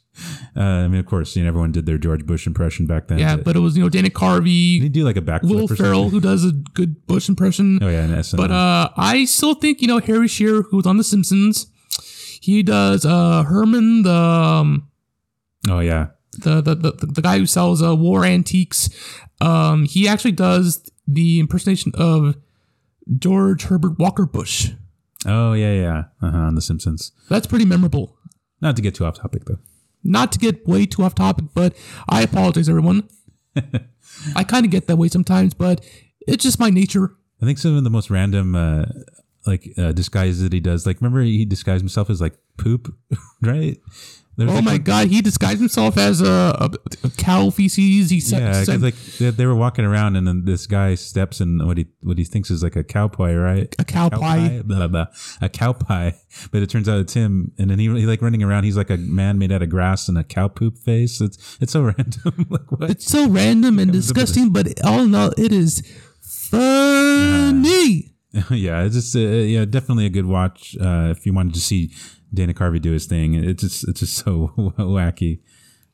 [0.57, 3.18] Uh, I mean, of course, you know, everyone did their George Bush impression back then.
[3.18, 6.09] yeah, but it was you know Dana Carvey, he do like a backflip Will Ferrell,
[6.09, 7.80] who does a good Bush impression.
[7.82, 8.36] Oh yeah, in SNL.
[8.38, 11.68] But uh, I still think you know Harry Shearer, who's on The Simpsons.
[12.41, 14.89] He does uh Herman the um,
[15.70, 16.07] oh yeah,
[16.39, 18.89] the the, the the guy who sells uh, war antiques.
[19.42, 22.36] Um, he actually does the impersonation of
[23.18, 24.72] George Herbert Walker Bush.
[25.26, 27.12] oh yeah, yeah, uh-huh, on The Simpsons.
[27.30, 28.18] That's pretty memorable.
[28.62, 29.60] Not to get too off topic though.
[30.04, 31.76] Not to get way too off topic, but
[32.10, 33.08] I apologize, everyone.
[34.36, 35.84] I kind of get that way sometimes, but
[36.28, 37.16] it's just my nature.
[37.42, 38.86] I think some of the most random uh
[39.46, 40.86] like uh, disguises that he does.
[40.86, 42.94] Like remember he disguised himself as like poop,
[43.42, 43.78] right?
[44.38, 46.70] There was, Oh like, my god, he disguised himself as a, a,
[47.04, 48.12] a cow feces.
[48.12, 51.42] He said, Yeah, because like they, they were walking around, and then this guy steps
[51.42, 53.76] in what he what he thinks is like a cow pie, right?
[53.80, 54.62] a cow pie.
[54.64, 55.06] blah, blah, blah,
[55.42, 56.16] a cow pie.
[56.52, 58.64] But it turns out it's him, and then he, he like running around.
[58.66, 61.20] He's like a man made out of grass and a cow poop face.
[61.20, 62.46] It's it's so random.
[62.50, 62.92] like what?
[62.92, 65.82] It's so random and disgusting, but all in all, it is
[66.22, 68.14] funny.
[68.52, 71.92] yeah, it's just uh, yeah, definitely a good watch uh, if you wanted to see
[72.34, 73.34] Dana Carvey do his thing.
[73.36, 75.40] It's just it's just so wacky.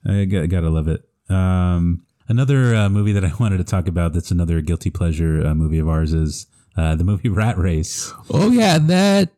[0.06, 1.04] I got, gotta love it.
[1.30, 5.56] Um, another uh, movie that I wanted to talk about that's another guilty pleasure uh,
[5.56, 8.14] movie of ours is uh, the movie Rat Race.
[8.30, 9.30] Oh yeah, that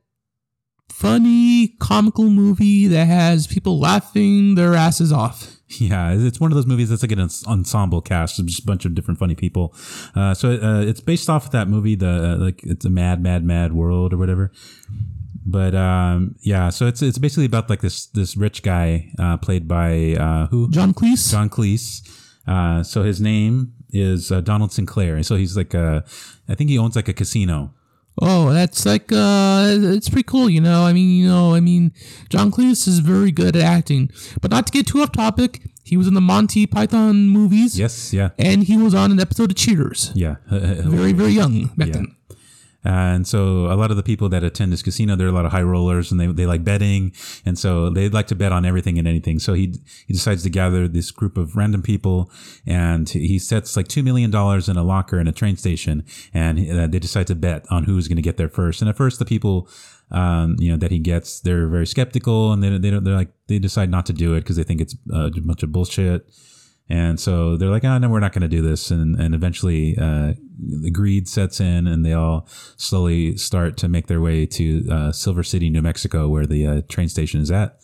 [0.89, 5.51] funny comical movie that has people laughing their asses off.
[5.67, 8.93] Yeah, it's one of those movies that's like an ensemble cast, just a bunch of
[8.95, 9.75] different funny people.
[10.15, 13.21] Uh, so uh, it's based off of that movie, the uh, like it's a mad,
[13.21, 14.51] mad, mad world or whatever.
[15.45, 19.67] But um, yeah, so it's it's basically about like this this rich guy uh, played
[19.67, 21.29] by uh, who John Cleese.
[21.31, 22.01] John Cleese.
[22.47, 26.01] Uh, so his name is uh, Donald Sinclair, and so he's like uh,
[26.49, 27.73] I think he owns like a casino.
[28.21, 30.83] Oh, that's like uh it's pretty cool, you know.
[30.85, 31.91] I mean, you know, I mean,
[32.29, 34.09] John Cleese is very good at acting.
[34.41, 37.77] But not to get too off topic, he was in the Monty Python movies.
[37.77, 40.11] Yes, yeah, And he was on an episode of Cheaters.
[40.15, 40.35] yeah.
[40.49, 41.93] Very, very young back Yeah.
[41.93, 42.14] then.
[42.85, 45.51] And so a lot of the people that attend this casino, they're a lot of
[45.51, 47.13] high rollers and they, they like betting.
[47.43, 49.39] And so they like to bet on everything and anything.
[49.39, 49.73] So he,
[50.05, 52.29] he decides to gather this group of random people
[52.67, 56.05] and he sets like $2 million in a locker in a train station.
[56.31, 58.81] And uh, they decide to bet on who's going to get there first.
[58.81, 59.67] And at first the people,
[60.11, 63.33] um, you know, that he gets, they're very skeptical and they, they don't, they're like,
[63.47, 66.29] they decide not to do it because they think it's uh, a bunch of bullshit.
[66.87, 68.91] And so they're like, oh, no, we're not going to do this.
[68.91, 72.47] And, and eventually, uh, the greed sets in and they all
[72.77, 76.81] slowly start to make their way to, uh, Silver City, New Mexico, where the, uh,
[76.87, 77.77] train station is at.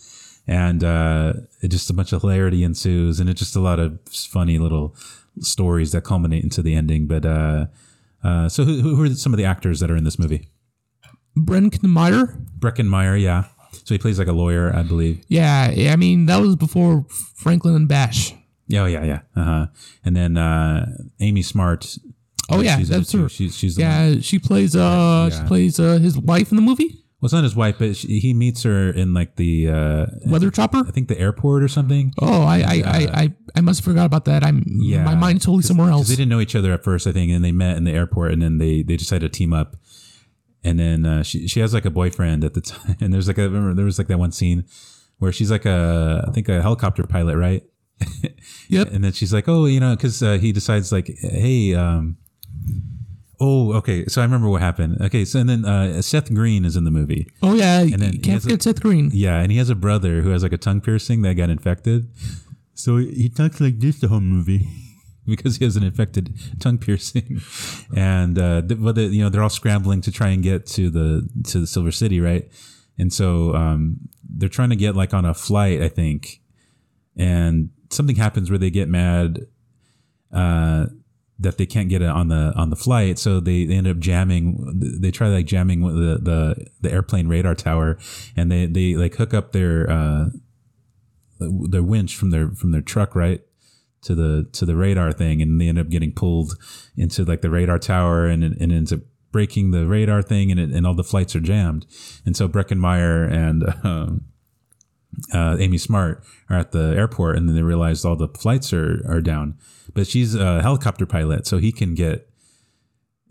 [0.48, 4.00] And, uh, it just a bunch of hilarity ensues and it's just a lot of
[4.10, 4.96] funny little
[5.40, 7.08] stories that culminate into the ending.
[7.08, 7.68] But, uh,
[8.24, 10.50] uh, so who, who are some of the actors that are in this movie?
[11.36, 12.38] Brendan Meyer.
[12.60, 13.46] Breckin Meyer, yeah.
[13.86, 15.24] So he plays like a lawyer, I believe.
[15.28, 17.06] Yeah, yeah, I mean, that was before
[17.36, 18.34] Franklin and Bash.
[18.74, 19.20] Oh yeah, yeah.
[19.36, 19.68] Uh huh.
[20.04, 20.86] And then uh,
[21.20, 21.98] Amy Smart.
[22.52, 23.30] Oh, uh, yeah, she's that's her.
[23.30, 23.92] She's she's the one.
[23.92, 26.98] Yeah, she plays uh she plays uh his wife in the movie.
[27.22, 30.50] Well, it's not his wife, but she, he meets her in like the uh, Weather
[30.50, 30.84] Chopper.
[30.88, 32.14] I think the airport or something.
[32.20, 34.44] Oh, I I, I, I, I must have forgot about that.
[34.44, 36.08] I'm Yeah, my mind's totally somewhere else.
[36.08, 38.32] They didn't know each other at first, I think, and they met in the airport,
[38.32, 39.76] and then they they decided to team up.
[40.64, 43.38] And then uh, she she has like a boyfriend at the time, and there's like
[43.38, 44.66] a remember there was like that one scene
[45.20, 47.64] where she's like a I think a helicopter pilot, right?
[48.70, 48.94] Yep.
[48.94, 52.18] And then she's like, oh, you know, because uh, he decides like, hey, um,
[53.42, 54.06] oh, okay.
[54.06, 55.02] So I remember what happened.
[55.02, 57.28] Okay, so and then uh, Seth Green is in the movie.
[57.42, 59.10] Oh yeah, then you he can't has a- forget Seth Green.
[59.14, 62.08] Yeah, and he has a brother who has like a tongue piercing that got infected.
[62.74, 64.68] So he talks like this the whole movie
[65.28, 67.42] because he has an infected tongue piercing,
[67.96, 70.90] and uh, th- but the, you know they're all scrambling to try and get to
[70.90, 72.50] the to the Silver City, right?
[72.98, 76.42] And so um, they're trying to get like on a flight, I think,
[77.18, 79.48] and something happens where they get mad
[80.32, 80.86] uh,
[81.42, 83.98] that they can't get it on the on the flight, so they, they end up
[83.98, 85.00] jamming.
[85.00, 87.98] They try like jamming the, the the airplane radar tower,
[88.36, 90.26] and they they like hook up their uh,
[91.40, 93.42] their winch from their from their truck right
[94.04, 96.56] to the to the radar thing, and they end up getting pulled
[96.96, 100.70] into like the radar tower, and and ends up breaking the radar thing, and it,
[100.70, 101.86] and all the flights are jammed,
[102.26, 104.26] and so Breckin Meyer and um,
[105.34, 109.02] uh, Amy Smart are at the airport, and then they realize all the flights are
[109.08, 109.58] are down.
[109.94, 112.30] But she's a helicopter pilot, so he can get,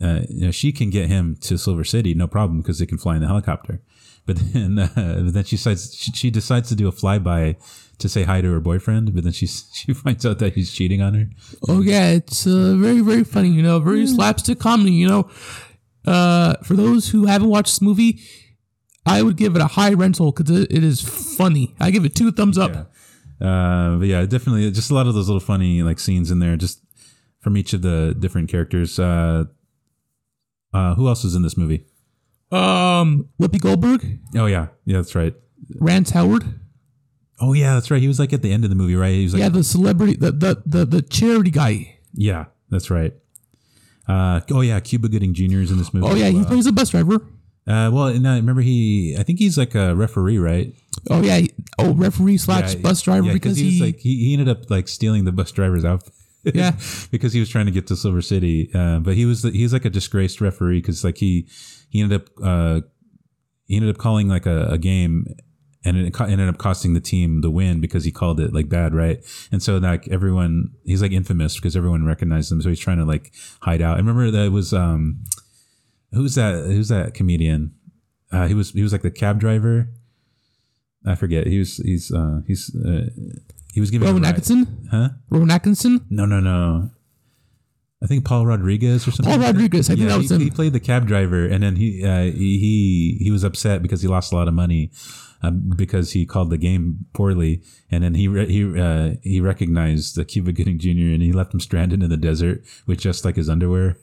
[0.03, 2.99] uh, you know, she can get him to Silver City, no problem, because they can
[2.99, 3.81] fly in the helicopter.
[4.27, 7.57] But then, uh, but then she decides she, she decides to do a flyby
[7.99, 9.15] to say hi to her boyfriend.
[9.15, 11.27] But then she she finds out that he's cheating on her.
[11.69, 13.49] Oh yeah, it's uh, very very funny.
[13.49, 14.93] You know, very slapstick comedy.
[14.93, 15.31] You know,
[16.07, 18.21] uh, for those who haven't watched this movie,
[19.07, 21.01] I would give it a high rental because it, it is
[21.37, 21.75] funny.
[21.81, 22.73] I give it two thumbs up.
[23.41, 23.47] Yeah.
[23.47, 26.57] Uh, but yeah, definitely just a lot of those little funny like scenes in there,
[26.57, 26.83] just
[27.41, 28.99] from each of the different characters.
[28.99, 29.45] Uh,
[30.75, 31.87] uh, who else is in this movie?
[32.53, 35.35] Um, Whoopi Goldberg, Oh yeah, yeah, that's right.
[35.77, 36.61] Rance Howard.
[37.41, 38.01] Oh yeah, that's right.
[38.01, 39.15] He was like at the end of the movie, right?
[39.15, 41.99] He was like, yeah, the celebrity, the the the, the charity guy.
[42.13, 43.15] yeah, that's right.
[44.07, 45.61] Uh, oh yeah, Cuba Gooding Jr.
[45.61, 46.07] is in this movie.
[46.09, 47.21] Oh yeah, he plays a bus driver.
[47.71, 49.17] Uh, well, and I remember he.
[49.19, 50.75] I think he's like a referee, right?
[51.09, 51.43] Oh yeah,
[51.79, 54.69] oh referee slash Yeah, bus driver yeah, because he, he, like he, he ended up
[54.71, 56.13] like stealing the bus driver's outfit.
[56.55, 56.73] Yeah.
[57.11, 58.71] because he was trying to get to Silver City.
[58.75, 61.47] Uh, but he was he's like a disgraced referee because like he
[61.91, 62.81] he ended up uh,
[63.67, 65.27] he ended up calling like a, a game.
[65.83, 68.69] And it co- ended up costing the team the win because he called it like
[68.69, 69.25] bad, right?
[69.51, 72.61] And so like everyone, he's like infamous because everyone recognized him.
[72.61, 73.95] So he's trying to like hide out.
[73.95, 75.25] I remember that it was um,
[76.13, 76.65] who's that?
[76.67, 77.75] Who's that comedian?
[78.33, 79.89] Uh, he was he was like the cab driver.
[81.07, 81.47] I forget.
[81.47, 83.07] He was he's uh he's uh,
[83.73, 84.89] he was giving Rowan Atkinson.
[84.91, 85.11] Huh?
[85.31, 86.07] Rowan Atkinson.
[86.11, 86.91] No, no, no.
[88.03, 89.33] I think Paul Rodriguez or something.
[89.33, 89.91] Paul Rodriguez.
[89.91, 90.41] I think yeah, that was he, him.
[90.41, 94.03] he played the cab driver, and then he uh, he he he was upset because
[94.03, 94.91] he lost a lot of money
[95.43, 100.17] um, because he called the game poorly, and then he re- he uh, he recognized
[100.17, 101.13] the Cuba Gooding Jr.
[101.13, 103.99] and he left him stranded in the desert with just like his underwear.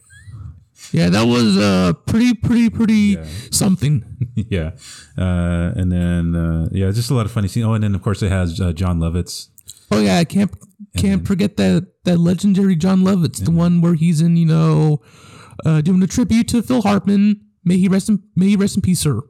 [0.92, 3.18] Yeah, that was uh pretty pretty pretty
[3.52, 4.04] something.
[4.36, 4.72] yeah,
[5.18, 7.66] uh, and then uh, yeah, just a lot of funny scenes.
[7.66, 9.50] Oh, and then of course it has uh, Jon Lovitz.
[9.92, 10.52] Oh yeah, I can't
[10.96, 15.02] can't forget that that legendary Jon Lovitz, the one where he's in you know
[15.66, 17.42] uh, doing a tribute to Phil Hartman.
[17.64, 19.22] May he rest in may he rest in peace, sir.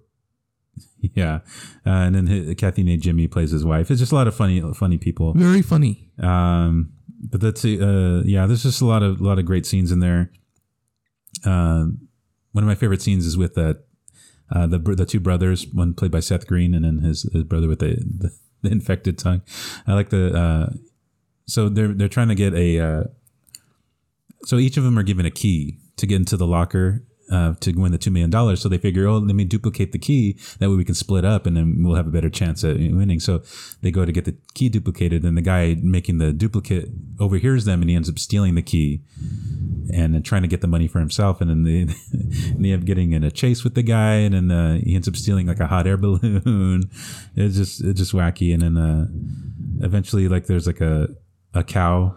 [1.14, 1.39] Yeah,
[1.86, 3.91] uh, and then hi Kathy Najimy plays his wife.
[3.91, 5.34] It's just a lot of funny funny people.
[5.34, 6.12] Very funny.
[6.20, 6.91] Um,
[7.30, 8.45] but that's uh, yeah.
[8.45, 10.32] There's just a lot of a lot of great scenes in there.
[11.45, 11.85] Uh,
[12.51, 13.83] one of my favorite scenes is with that
[14.53, 17.67] uh, the the two brothers, one played by Seth Green, and then his, his brother
[17.67, 18.31] with the, the,
[18.61, 19.41] the infected tongue.
[19.85, 20.73] I like the uh,
[21.45, 23.03] so they're they're trying to get a uh,
[24.45, 27.03] so each of them are given a key to get into the locker.
[27.30, 29.99] Uh, to win the two million dollars, so they figure, oh, let me duplicate the
[29.99, 30.39] key.
[30.59, 33.19] That way we can split up, and then we'll have a better chance at winning.
[33.19, 33.43] So
[33.82, 36.88] they go to get the key duplicated, and the guy making the duplicate
[37.19, 39.03] overhears them, and he ends up stealing the key
[39.93, 41.41] and then trying to get the money for himself.
[41.41, 44.34] And then they, and they end up getting in a chase with the guy, and
[44.34, 46.89] then uh, he ends up stealing like a hot air balloon.
[47.36, 48.53] It's just it's just wacky.
[48.53, 49.07] And then uh,
[49.86, 51.09] eventually, like there's like a
[51.53, 52.15] a cow.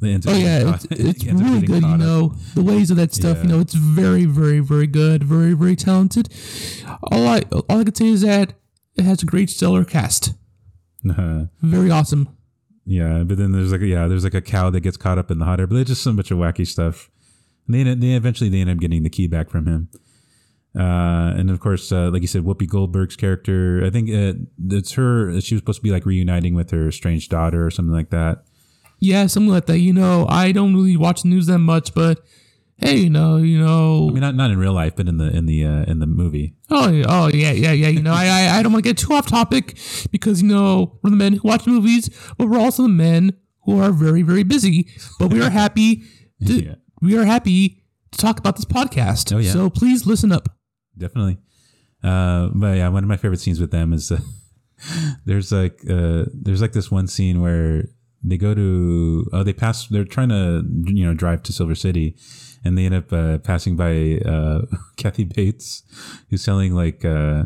[0.00, 1.82] That ends up Oh yeah, it's, it's really good.
[1.82, 1.98] You up.
[1.98, 3.38] know the ways of that stuff.
[3.42, 5.24] You know it's very, very, very good.
[5.24, 6.28] Very, very talented.
[7.04, 8.54] All I all I can say is that
[8.96, 10.34] it has a great stellar cast.
[11.62, 12.28] Very awesome.
[12.84, 15.38] yeah, but then there's like yeah, there's like a cow that gets caught up in
[15.38, 17.10] the hot air, but it's just so much of wacky stuff.
[17.66, 19.88] And they, they eventually they end up getting the key back from him.
[20.78, 24.38] Uh, and of course, uh, like you said, Whoopi Goldberg's character, I think uh,
[24.68, 25.40] it's her.
[25.40, 28.44] She was supposed to be like reuniting with her estranged daughter or something like that.
[29.00, 29.78] Yeah, something like that.
[29.78, 32.20] You know, I don't really watch the news that much, but
[32.76, 35.34] hey, you know, you know, I mean, not not in real life, but in the
[35.34, 36.54] in the uh, in the movie.
[36.70, 37.88] Oh, yeah, oh yeah, yeah, yeah.
[37.88, 39.76] You know, I, I, I don't want to get too off topic
[40.10, 43.32] because you know we're the men who watch movies, but we're also the men
[43.64, 44.88] who are very, very busy.
[45.18, 46.02] But we are happy.
[46.46, 46.76] To, Yeah.
[47.02, 47.82] We are happy
[48.12, 49.34] to talk about this podcast.
[49.34, 49.50] Oh, yeah.
[49.52, 50.48] So please listen up.
[50.96, 51.36] definitely.
[52.02, 54.20] Uh, but yeah, one of my favorite scenes with them is uh,
[55.26, 57.84] there's like uh, there's like this one scene where
[58.22, 62.16] they go to oh they pass they're trying to you know drive to Silver City,
[62.64, 64.62] and they end up uh, passing by uh,
[64.96, 65.82] Kathy Bates,
[66.28, 67.44] who's selling like uh,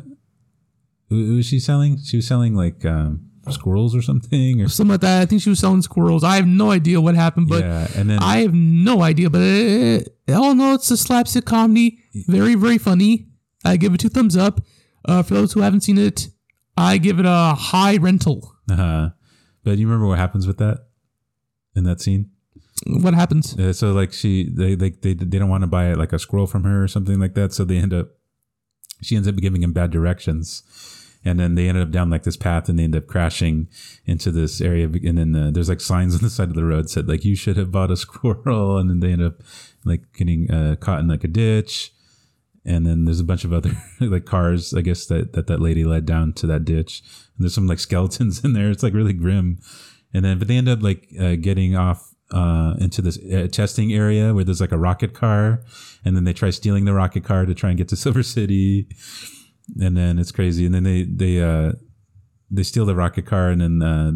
[1.09, 1.99] who, was she selling?
[1.99, 5.23] She was selling like um, squirrels or something or Something like that.
[5.23, 6.25] I think she was selling squirrels.
[6.25, 9.31] I have no idea what happened, but yeah, and then I have no idea.
[9.31, 12.01] But it, all no, it's a slapstick comedy.
[12.27, 13.29] Very, very funny.
[13.65, 14.61] I give it two thumbs up.
[15.07, 16.29] Uh, for those who haven't seen it,
[16.77, 18.55] I give it a high rental.
[18.71, 19.11] uh,
[19.65, 20.87] but you remember what happens with that
[21.75, 22.31] in that scene?
[22.87, 23.59] What happens?
[23.59, 26.47] Uh, so like she they like they, they don't want to buy like a squirrel
[26.47, 28.09] from her or something like that so they end up
[29.01, 30.63] she ends up giving him bad directions
[31.25, 33.69] and then they ended up down like this path and they end up crashing
[34.05, 36.91] into this area and then uh, there's like signs on the side of the road
[36.91, 39.43] said like you should have bought a squirrel and then they end up
[39.85, 41.93] like getting uh, caught in like a ditch
[42.65, 45.85] and then there's a bunch of other like cars i guess that, that that lady
[45.85, 47.03] led down to that ditch.
[47.37, 48.71] And there's some like skeletons in there.
[48.71, 49.59] It's like really grim.
[50.13, 53.93] And then but they end up like uh, getting off uh, into this uh, testing
[53.93, 55.63] area where there's like a rocket car.
[56.05, 58.89] And then they try stealing the rocket car to try and get to silver city.
[59.81, 60.67] And then it's crazy.
[60.67, 61.73] And then they they uh
[62.51, 63.49] they steal the rocket car.
[63.49, 64.13] And then uh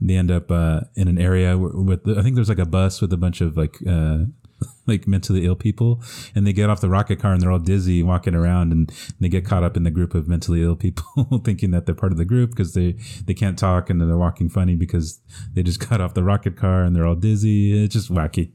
[0.00, 3.00] they end up uh in an area where, with i think there's like a bus
[3.00, 4.24] with a bunch of like uh
[4.86, 6.02] like mentally ill people
[6.34, 9.28] and they get off the rocket car and they're all dizzy walking around and they
[9.28, 12.18] get caught up in the group of mentally ill people thinking that they're part of
[12.18, 12.92] the group because they
[13.24, 15.20] they can't talk and they're walking funny because
[15.54, 18.52] they just got off the rocket car and they're all dizzy it's just wacky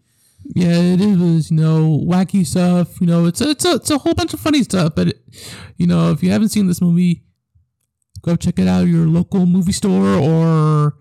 [0.55, 1.51] Yeah, it is.
[1.51, 3.01] You know, wacky stuff.
[3.01, 4.93] You know, it's a, it's a it's a whole bunch of funny stuff.
[4.95, 5.15] But
[5.77, 7.23] you know, if you haven't seen this movie,
[8.21, 10.95] go check it out your local movie store or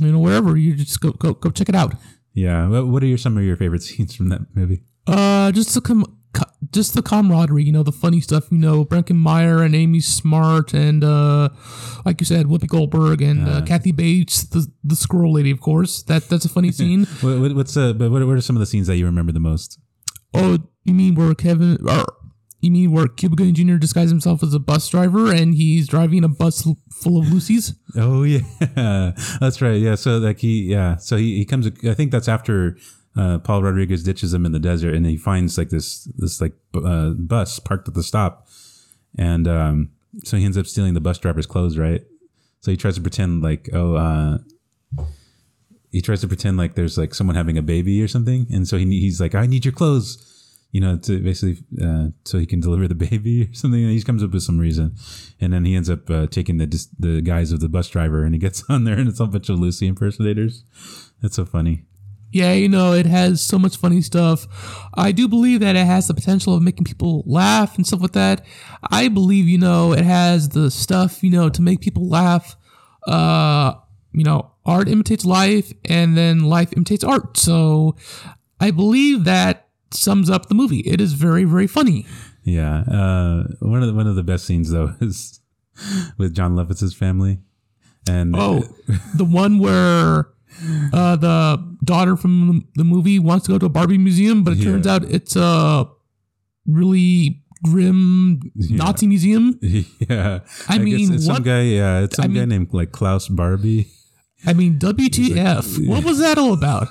[0.00, 0.56] you know wherever.
[0.56, 1.94] You just go go go check it out.
[2.38, 5.72] Yeah what, what are your some of your favorite scenes from that movie Uh, just
[5.74, 7.64] the com- co- just the camaraderie.
[7.64, 8.44] You know, the funny stuff.
[8.52, 11.48] You know, Meyer and Amy Smart and uh,
[12.04, 16.02] like you said, Whoopi Goldberg and uh, Kathy Bates, the the squirrel lady, of course.
[16.02, 17.06] That that's a funny scene.
[17.22, 19.32] what, what, what's uh but what, what are some of the scenes that you remember
[19.32, 19.78] the most
[20.34, 22.04] Oh, you mean where Kevin or
[22.60, 23.76] you mean where Gooding Jr.
[23.76, 27.74] disguised himself as a bus driver and he's driving a bus full of Lucy's?
[27.96, 28.40] Oh yeah,
[29.40, 29.80] that's right.
[29.80, 31.68] Yeah, so like he, yeah, so he, he comes.
[31.84, 32.76] I think that's after
[33.16, 36.54] uh, Paul Rodriguez ditches him in the desert, and he finds like this this like
[36.74, 38.48] uh, bus parked at the stop,
[39.16, 39.90] and um,
[40.24, 42.02] so he ends up stealing the bus driver's clothes, right?
[42.60, 44.38] So he tries to pretend like oh, uh,
[45.90, 48.76] he tries to pretend like there's like someone having a baby or something, and so
[48.76, 50.24] he he's like I need your clothes.
[50.70, 53.82] You know, to basically, uh, so he can deliver the baby or something.
[53.82, 54.96] And he comes up with some reason,
[55.40, 58.34] and then he ends up uh, taking the the guise of the bus driver, and
[58.34, 60.64] he gets on there, and it's a bunch of Lucy impersonators.
[61.22, 61.84] That's so funny.
[62.30, 64.46] Yeah, you know, it has so much funny stuff.
[64.94, 68.12] I do believe that it has the potential of making people laugh and stuff like
[68.12, 68.44] that.
[68.90, 72.54] I believe, you know, it has the stuff, you know, to make people laugh.
[73.06, 73.72] Uh,
[74.12, 77.38] you know, art imitates life and then life imitates art.
[77.38, 77.96] So
[78.60, 80.80] I believe that sums up the movie.
[80.80, 82.06] It is very, very funny.
[82.44, 85.40] Yeah, uh, one of the, one of the best scenes though is
[86.16, 87.40] with Jon Lovitz's family,
[88.08, 88.64] and Oh,
[89.14, 90.28] the one where
[90.92, 94.62] uh, the daughter from the movie wants to go to a Barbie museum, but it
[94.62, 95.86] turns out it's a
[96.66, 99.58] really grim Nazi museum.
[99.62, 100.40] yeah.
[100.68, 101.62] I guess mean, it's some guy.
[101.62, 103.88] Yeah, it's some I guy mean- named like Klaus Barbie.
[104.46, 105.86] I mean, WTF?
[105.88, 106.88] What was that all about?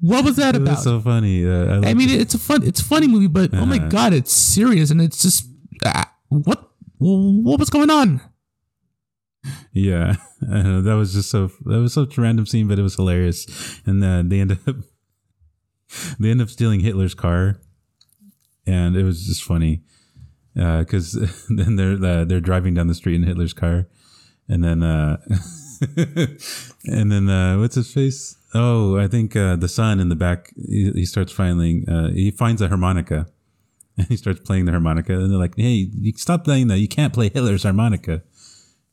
[0.00, 0.72] What was that about?
[0.76, 1.46] was so funny.
[1.48, 3.88] Uh, I mean, it's a fun, it's a funny movie, but oh my Uh-huh.
[3.88, 5.46] god, it's serious and it's just
[5.84, 8.20] ah, what what was going on?
[9.72, 10.16] Yeah,
[10.52, 12.96] I know, that was just so that was such a random scene, but it was
[12.96, 13.46] hilarious.
[13.86, 14.76] And uh, they end up
[16.20, 17.60] they end up stealing Hitler's car,
[18.66, 19.82] and it was just funny
[20.54, 21.12] because
[21.48, 23.86] then they're uh, they're driving down the street in Hitler's car,
[24.48, 25.16] and then uh,
[26.84, 28.36] and then uh, what's his face?
[28.52, 32.30] Oh, I think uh, the son in the back he, he starts finding uh, he
[32.30, 33.26] finds a harmonica.
[33.96, 36.78] And he starts playing the harmonica, and they're like, "Hey, stop playing that!
[36.78, 38.22] You can't play Hitler's harmonica."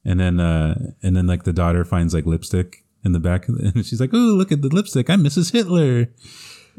[0.04, 3.86] And then, uh, and then like the daughter finds like lipstick in the back, and
[3.86, 5.10] she's like, "Oh, look at the lipstick!
[5.10, 5.52] I'm Mrs.
[5.52, 6.08] Hitler."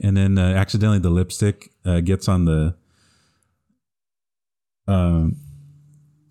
[0.03, 2.77] And then uh, accidentally the lipstick uh, gets on the.
[4.87, 5.37] Um.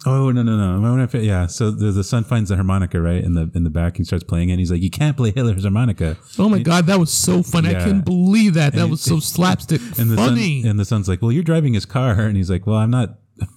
[0.09, 0.75] Oh no no no!
[0.75, 1.47] I wonder if it- yeah.
[1.47, 4.23] So the, the son finds the harmonica right in the in the back and starts
[4.23, 4.53] playing it.
[4.53, 7.69] And he's like, "You can't play Hitler's harmonica." Oh my god, that was so funny!
[7.69, 7.83] I Yeah.
[7.83, 8.73] couldn't believe that.
[8.73, 10.61] That And- was so slapstick And the funny.
[10.61, 12.91] son and the son's like, "Well, you're driving his car," and he's like, "Well, I'm
[12.91, 13.19] not."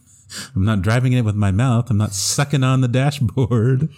[0.55, 1.91] I'm not driving it with my mouth.
[1.91, 3.89] I'm not sucking on the dashboard.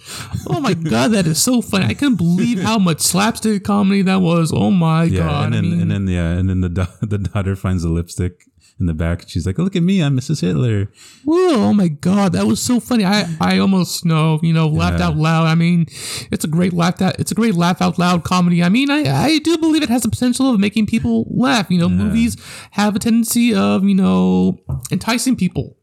[0.49, 1.85] oh my god, that is so funny!
[1.87, 4.51] I couldn't believe how much slapstick comedy that was.
[4.51, 5.45] Oh my Yeah, god!
[5.45, 7.91] and then I mean, and then yeah, and then the da- the daughter finds the
[7.91, 8.47] lipstick
[8.83, 9.25] in the back.
[9.29, 10.41] She's like, "Look at me, I'm Mrs.
[10.43, 10.91] Hitler."
[11.25, 13.05] Whoa, oh my god, that was so funny.
[13.05, 15.07] I I almost know, you know, laughed Yeah.
[15.09, 15.47] out loud.
[15.47, 15.87] I mean,
[16.31, 18.63] it's a great laugh out it's a great laugh out loud comedy.
[18.63, 21.71] I mean, I I do believe it has the potential of making people laugh.
[21.71, 22.37] You know, movies
[22.73, 24.59] have a tendency of, you know,
[24.91, 25.79] enticing people,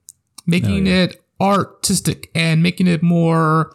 [0.45, 1.03] making Oh, yeah.
[1.05, 3.73] it artistic and making it more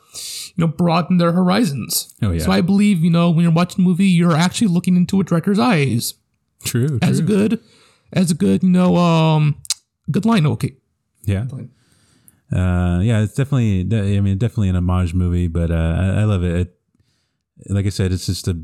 [0.57, 2.15] you know, broaden their horizons.
[2.23, 2.45] Oh, yeah.
[2.45, 5.25] So I believe, you know, when you're watching a movie, you're actually looking into a
[5.25, 6.15] director's eyes
[6.63, 7.01] True.
[7.03, 7.27] as true.
[7.27, 7.61] good,
[8.15, 9.61] as a good, you know, um,
[10.11, 10.47] good line.
[10.47, 10.77] Okay.
[11.25, 11.47] Yeah.
[12.53, 13.81] Uh, yeah, it's definitely.
[14.17, 16.55] I mean, definitely an homage movie, but uh, I, I love it.
[16.55, 16.75] it.
[17.69, 18.59] Like I said, it's just a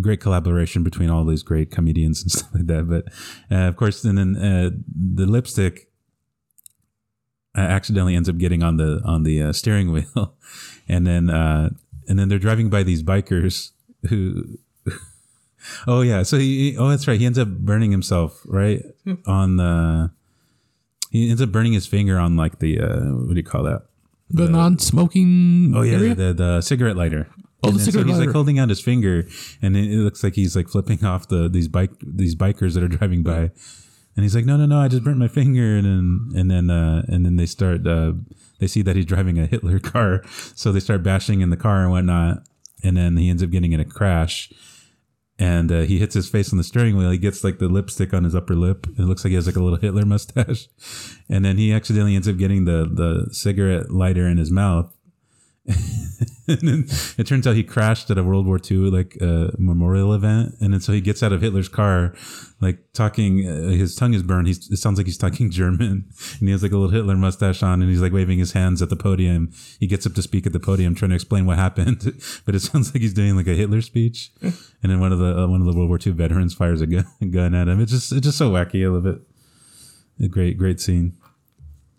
[0.00, 2.88] great collaboration between all these great comedians and stuff like that.
[2.88, 3.04] But
[3.54, 5.88] uh, of course, and then uh, the lipstick
[7.56, 10.34] uh, accidentally ends up getting on the on the uh, steering wheel,
[10.88, 11.70] and then uh,
[12.08, 13.72] and then they're driving by these bikers
[14.08, 14.58] who.
[15.86, 16.76] Oh yeah, so he.
[16.78, 17.18] Oh, that's right.
[17.18, 18.82] He ends up burning himself right
[19.26, 20.10] on the.
[21.10, 23.82] He ends up burning his finger on like the uh, what do you call that?
[24.28, 27.28] The non-smoking Oh yeah, the, the cigarette lighter.
[27.62, 29.26] Oh, the And cigarette so he's like holding out his finger,
[29.62, 32.82] and it, it looks like he's like flipping off the these bike these bikers that
[32.82, 33.50] are driving by,
[34.16, 36.70] and he's like, no, no, no, I just burnt my finger, and then and then
[36.70, 38.12] uh, and then they start uh,
[38.58, 40.22] they see that he's driving a Hitler car,
[40.54, 42.42] so they start bashing in the car and whatnot,
[42.82, 44.52] and then he ends up getting in a crash.
[45.38, 47.10] And uh, he hits his face on the steering wheel.
[47.10, 48.86] He gets like the lipstick on his upper lip.
[48.98, 50.68] It looks like he has like a little Hitler mustache.
[51.28, 54.95] And then he accidentally ends up getting the the cigarette lighter in his mouth.
[56.48, 56.86] and then
[57.18, 60.72] it turns out he crashed at a World War II like uh, memorial event, and
[60.72, 62.14] then so he gets out of Hitler's car,
[62.60, 63.48] like talking.
[63.48, 64.46] Uh, his tongue is burned.
[64.46, 66.08] He's, it sounds like he's talking German,
[66.38, 68.80] and he has like a little Hitler mustache on, and he's like waving his hands
[68.80, 69.52] at the podium.
[69.80, 72.02] He gets up to speak at the podium, trying to explain what happened,
[72.44, 74.30] but it sounds like he's doing like a Hitler speech.
[74.40, 76.86] And then one of the uh, one of the World War II veterans fires a
[76.86, 77.80] gun, gun at him.
[77.80, 78.84] It's just it's just so wacky.
[78.84, 79.20] I love it.
[80.22, 81.14] A great great scene.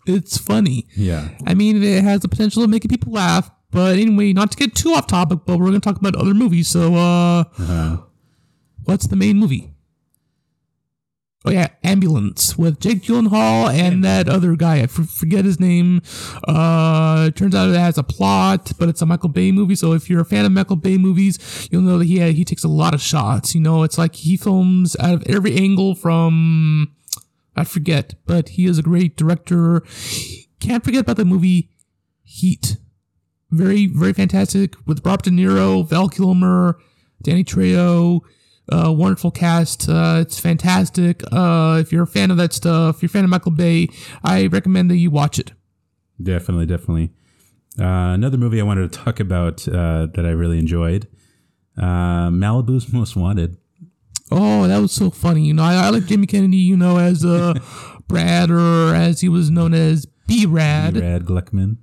[0.06, 0.86] It's funny.
[0.96, 1.28] Yeah.
[1.46, 3.50] I mean, it has the potential of making people laugh.
[3.70, 6.34] But anyway, not to get too off topic, but we're going to talk about other
[6.34, 6.68] movies.
[6.68, 7.98] So, uh, Uh-huh.
[8.84, 9.72] what's the main movie?
[11.44, 14.76] Oh yeah, Ambulance with Jake Gyllenhaal and that other guy.
[14.78, 16.02] I f- forget his name.
[16.46, 19.76] Uh, it turns out it has a plot, but it's a Michael Bay movie.
[19.76, 22.64] So if you're a fan of Michael Bay movies, you'll know that he he takes
[22.64, 23.54] a lot of shots.
[23.54, 26.92] You know, it's like he films out of every angle from
[27.54, 29.82] I forget, but he is a great director.
[30.58, 31.70] Can't forget about the movie
[32.24, 32.76] Heat.
[33.50, 36.78] Very, very fantastic with Robert De Niro, Val Kilmer,
[37.22, 38.20] Danny Trejo.
[38.70, 39.88] Uh, wonderful cast.
[39.88, 41.22] Uh, it's fantastic.
[41.32, 43.88] Uh, if you're a fan of that stuff, if you're a fan of Michael Bay,
[44.22, 45.52] I recommend that you watch it.
[46.22, 47.10] Definitely, definitely.
[47.78, 51.08] Uh, another movie I wanted to talk about uh, that I really enjoyed
[51.78, 53.56] uh, Malibu's Most Wanted.
[54.30, 55.46] Oh, that was so funny.
[55.46, 57.54] You know, I, I like Jamie Kennedy, you know, as uh,
[58.08, 60.94] Brad or as he was known as B Rad.
[60.94, 61.78] Brad Gluckman.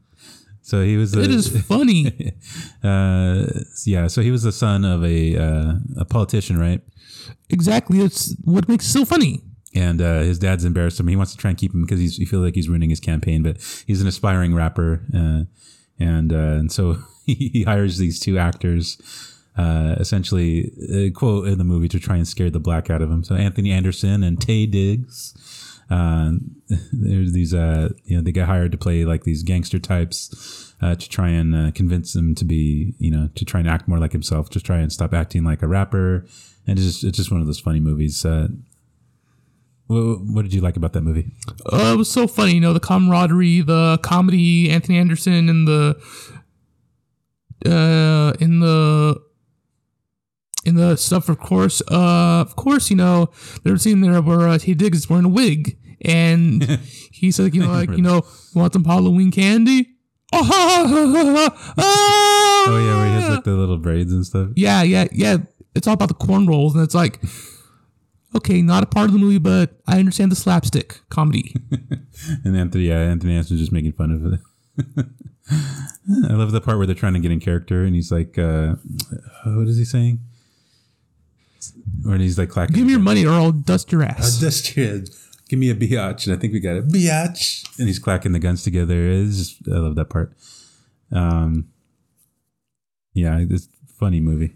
[0.65, 1.13] So he was.
[1.13, 2.33] It the- is funny.
[2.83, 3.45] uh,
[3.85, 4.07] yeah.
[4.07, 6.81] So he was the son of a uh, a politician, right?
[7.49, 7.99] exactly.
[8.01, 9.41] It's what makes it so funny.
[9.75, 11.07] And uh, his dad's embarrassed him.
[11.07, 12.99] He wants to try and keep him because he's he feels like he's ruining his
[12.99, 13.43] campaign.
[13.43, 15.41] But he's an aspiring rapper, uh,
[15.99, 18.97] and uh, and so he, hires these two actors.
[19.57, 23.09] uh, essentially a quote in the movie to try and scare the black out of
[23.11, 23.23] him.
[23.23, 25.33] So Anthony Anderson and Taye Diggs.
[25.89, 26.33] Uh,
[26.91, 30.95] there's these, uh, you know, they get hired to play like these gangster types uh,
[30.95, 33.99] to try and uh, convince him to be, you know, to try and act more
[33.99, 36.25] like himself, to try and stop acting like a rapper.
[36.67, 38.25] And it's just, it's just one of those funny movies.
[38.25, 38.47] Uh,
[39.87, 41.31] what, what did you like about that movie?
[41.71, 45.95] Uh, it was so funny, you know, the camaraderie, the comedy, Anthony Anderson, and the
[47.65, 49.21] uh, in the
[50.65, 51.81] in the stuff, of course.
[51.89, 53.29] Uh, of course, you know,
[53.63, 56.63] there's a scene there where uh, Taye Diggs is wearing a wig, and
[57.11, 59.91] he's like, you know, like, you know, want some Halloween candy?
[60.37, 61.49] Oh,
[62.67, 64.49] Oh yeah, where he has like the little braids and stuff.
[64.55, 65.37] yeah, yeah, yeah.
[65.75, 67.21] It's all about the corn rolls, and it's like,
[68.35, 71.53] okay, not a part of the movie, but I understand the slapstick comedy.
[72.43, 75.05] And Anthony, yeah, Anthony Anderson's just making fun of it.
[76.29, 78.75] I love the part where they're trying to get in character, and he's like, uh,
[79.45, 80.19] "What is he saying?"
[82.07, 82.75] Or he's like clacking.
[82.75, 84.39] Give me your money, or I'll dust your ass.
[84.39, 85.09] dust your head.
[85.47, 87.77] Give me a biatch, and I think we got a biatch.
[87.77, 89.07] And he's clacking the guns together.
[89.07, 90.35] Is just, I love that part.
[91.11, 91.69] Um,
[93.13, 94.55] yeah, it's a funny movie.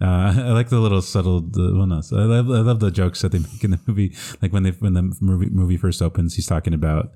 [0.00, 0.04] Uh,
[0.36, 1.40] I like the little subtle.
[1.40, 4.14] The, well, no, I love, I love the jokes that they make in the movie.
[4.40, 7.12] Like when they when the movie movie first opens, he's talking about.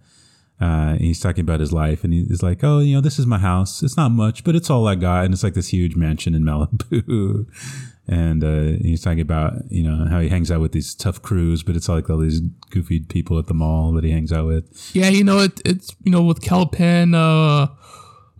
[0.60, 3.38] Uh, he's talking about his life, and he's like, "Oh, you know, this is my
[3.38, 3.82] house.
[3.82, 6.42] It's not much, but it's all I got." And it's like this huge mansion in
[6.42, 7.46] Malibu.
[8.10, 11.62] and uh, he's talking about you know how he hangs out with these tough crews,
[11.62, 12.40] but it's like all these
[12.70, 14.90] goofy people at the mall that he hangs out with.
[14.92, 17.68] Yeah, you know it, it's you know with Kal uh,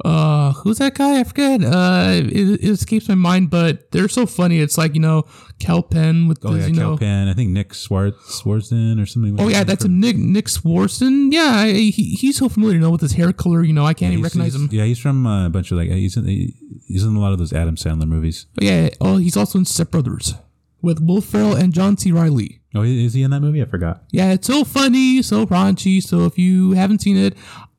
[0.04, 1.20] uh, who's that guy?
[1.20, 1.62] I forget.
[1.62, 4.60] Uh, it, it escapes my mind, but they're so funny.
[4.60, 5.24] It's like you know
[5.58, 6.88] Kal Penn with Oh his, yeah, you know.
[6.90, 7.28] Kal Penn.
[7.28, 9.40] I think Nick Swartz Swardson or something.
[9.40, 11.32] Oh yeah, that's a Nick Nick Swardson.
[11.32, 13.62] Yeah, I, he, he's so familiar, you know, with his hair color.
[13.62, 14.68] You know, I can't even recognize him.
[14.70, 17.38] Yeah, he's from uh, a bunch of like he's in he's in a lot of
[17.38, 18.46] those Adam Sandler movies.
[18.54, 20.34] But yeah, oh, he's also in Step Brothers
[20.82, 22.10] with Will Ferrell and John C.
[22.12, 22.60] Reilly.
[22.74, 23.60] Oh, is he in that movie?
[23.60, 24.04] I forgot.
[24.12, 26.00] Yeah, it's so funny, so raunchy.
[26.02, 27.36] So if you haven't seen it,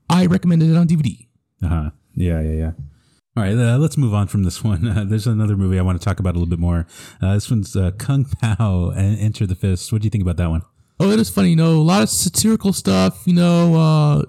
[0.10, 1.28] I recommend it on DVD.
[1.64, 1.90] Uh huh.
[2.16, 2.72] Yeah, yeah, yeah.
[3.38, 4.88] All right, uh, let's move on from this one.
[4.92, 6.86] Uh, there's another movie I want to talk about a little bit more.
[7.22, 9.94] Uh, this one's uh, Kung Pow and Enter the Fist.
[9.94, 10.64] What do you think about that one?
[11.00, 14.24] Oh, it is funny, you know, a lot of satirical stuff, you know, uh,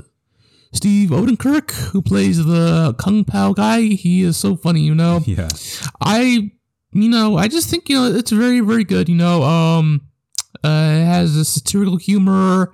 [0.72, 5.20] Steve Oedekerk, who plays the Kung Pow guy, he is so funny, you know.
[5.26, 5.48] Yeah,
[6.00, 6.50] I,
[6.92, 10.00] you know, I just think, you know, it's very, very good, you know, um,
[10.64, 12.72] uh, it has a satirical humor,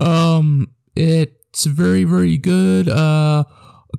[0.00, 3.44] um, it's very, very good, uh,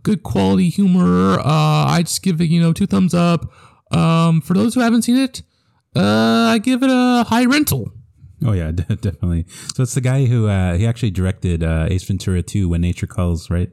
[0.03, 3.51] good quality humor, uh, I just give it, you know, two thumbs up.
[3.91, 5.43] Um, for those who haven't seen it,
[5.95, 7.91] uh, I give it a high rental.
[8.45, 9.45] Oh yeah, definitely.
[9.75, 13.07] So it's the guy who uh, he actually directed uh, Ace Ventura 2 When Nature
[13.07, 13.69] Calls, right?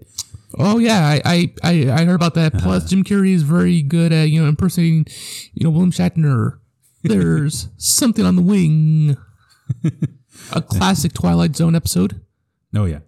[0.58, 2.54] Oh yeah, I I, I, I heard about that.
[2.54, 5.06] Plus, Jim Carrey is very good at you know impersonating,
[5.54, 6.58] you know, William Shatner.
[7.02, 9.16] There's something on the wing.
[10.52, 12.20] A classic Twilight Zone episode.
[12.74, 13.00] Oh yeah.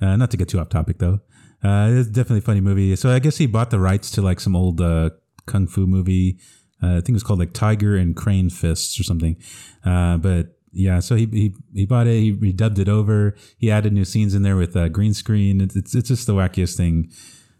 [0.00, 1.20] uh, not to get too off topic though.
[1.62, 2.96] Uh, it's definitely a funny movie.
[2.96, 5.10] So I guess he bought the rights to like some old uh,
[5.46, 6.38] kung fu movie.
[6.82, 9.36] Uh, I think it was called like Tiger and Crane Fists or something.
[9.84, 12.20] Uh, but yeah, so he, he he bought it.
[12.20, 13.34] He redubbed it over.
[13.58, 15.60] He added new scenes in there with uh, green screen.
[15.60, 17.10] It's, it's it's just the wackiest thing.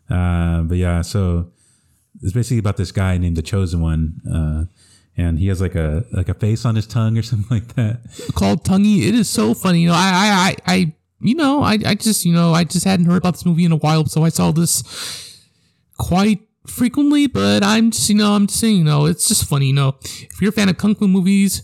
[0.09, 1.53] Uh, but yeah, so
[2.22, 4.20] it's basically about this guy named the Chosen One.
[4.32, 4.64] Uh,
[5.16, 8.01] and he has like a like a face on his tongue or something like that.
[8.34, 9.09] called Tonguey.
[9.09, 9.82] It is so funny.
[9.82, 12.84] You know, I, I, I, I you know, I, I just, you know, I just
[12.84, 15.46] hadn't heard about this movie in a while, so I saw this
[15.98, 17.26] quite frequently.
[17.26, 19.66] But I'm just, you know, I'm just saying, you know, it's just funny.
[19.66, 21.62] You know, if you're a fan of kung fu movies,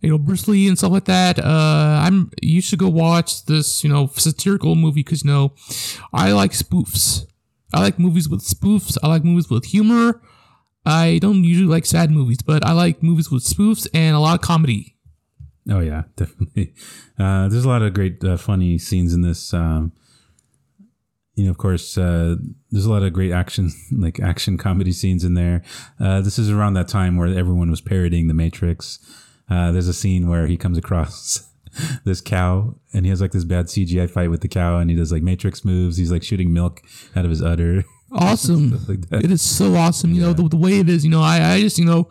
[0.00, 3.84] you know, Bruce Lee and stuff like that, uh, I'm, you should go watch this,
[3.84, 5.54] you know, satirical movie because, you know,
[6.12, 7.26] I like spoofs.
[7.72, 8.98] I like movies with spoofs.
[9.02, 10.20] I like movies with humor.
[10.84, 14.34] I don't usually like sad movies, but I like movies with spoofs and a lot
[14.34, 14.96] of comedy.
[15.70, 16.74] Oh yeah, definitely.
[17.18, 19.52] Uh, there's a lot of great uh, funny scenes in this.
[19.54, 19.92] Um,
[21.34, 22.36] you know, of course, uh,
[22.70, 25.62] there's a lot of great action, like action comedy scenes in there.
[25.98, 28.98] Uh, this is around that time where everyone was parodying The Matrix.
[29.48, 31.48] Uh, there's a scene where he comes across
[32.04, 34.96] this cow and he has like this bad CGI fight with the cow and he
[34.96, 35.96] does like Matrix moves.
[35.96, 36.80] He's like shooting milk
[37.16, 37.84] out of his udder.
[38.12, 38.78] awesome.
[38.86, 39.24] Like.
[39.24, 40.12] It is so awesome.
[40.12, 42.08] You know, the, the way it is, you know, I, I just, you know,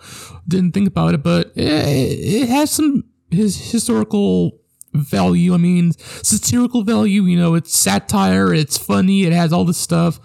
[0.48, 4.60] didn't think about it, but it, it has some his historical
[4.94, 5.54] value.
[5.54, 10.20] I mean, satirical value, you know, it's satire, it's funny, it has all this stuff.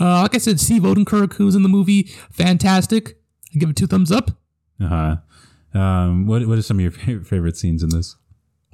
[0.00, 3.18] Uh, like I said, Steve Oedekerk, who's in the movie, fantastic.
[3.54, 4.30] I give it two thumbs up.
[4.80, 4.88] Uh
[5.72, 5.78] huh.
[5.78, 8.16] Um, what what are some of your favorite, favorite scenes in this?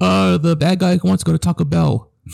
[0.01, 2.11] Uh, the bad guy who wants to go to Taco Bell.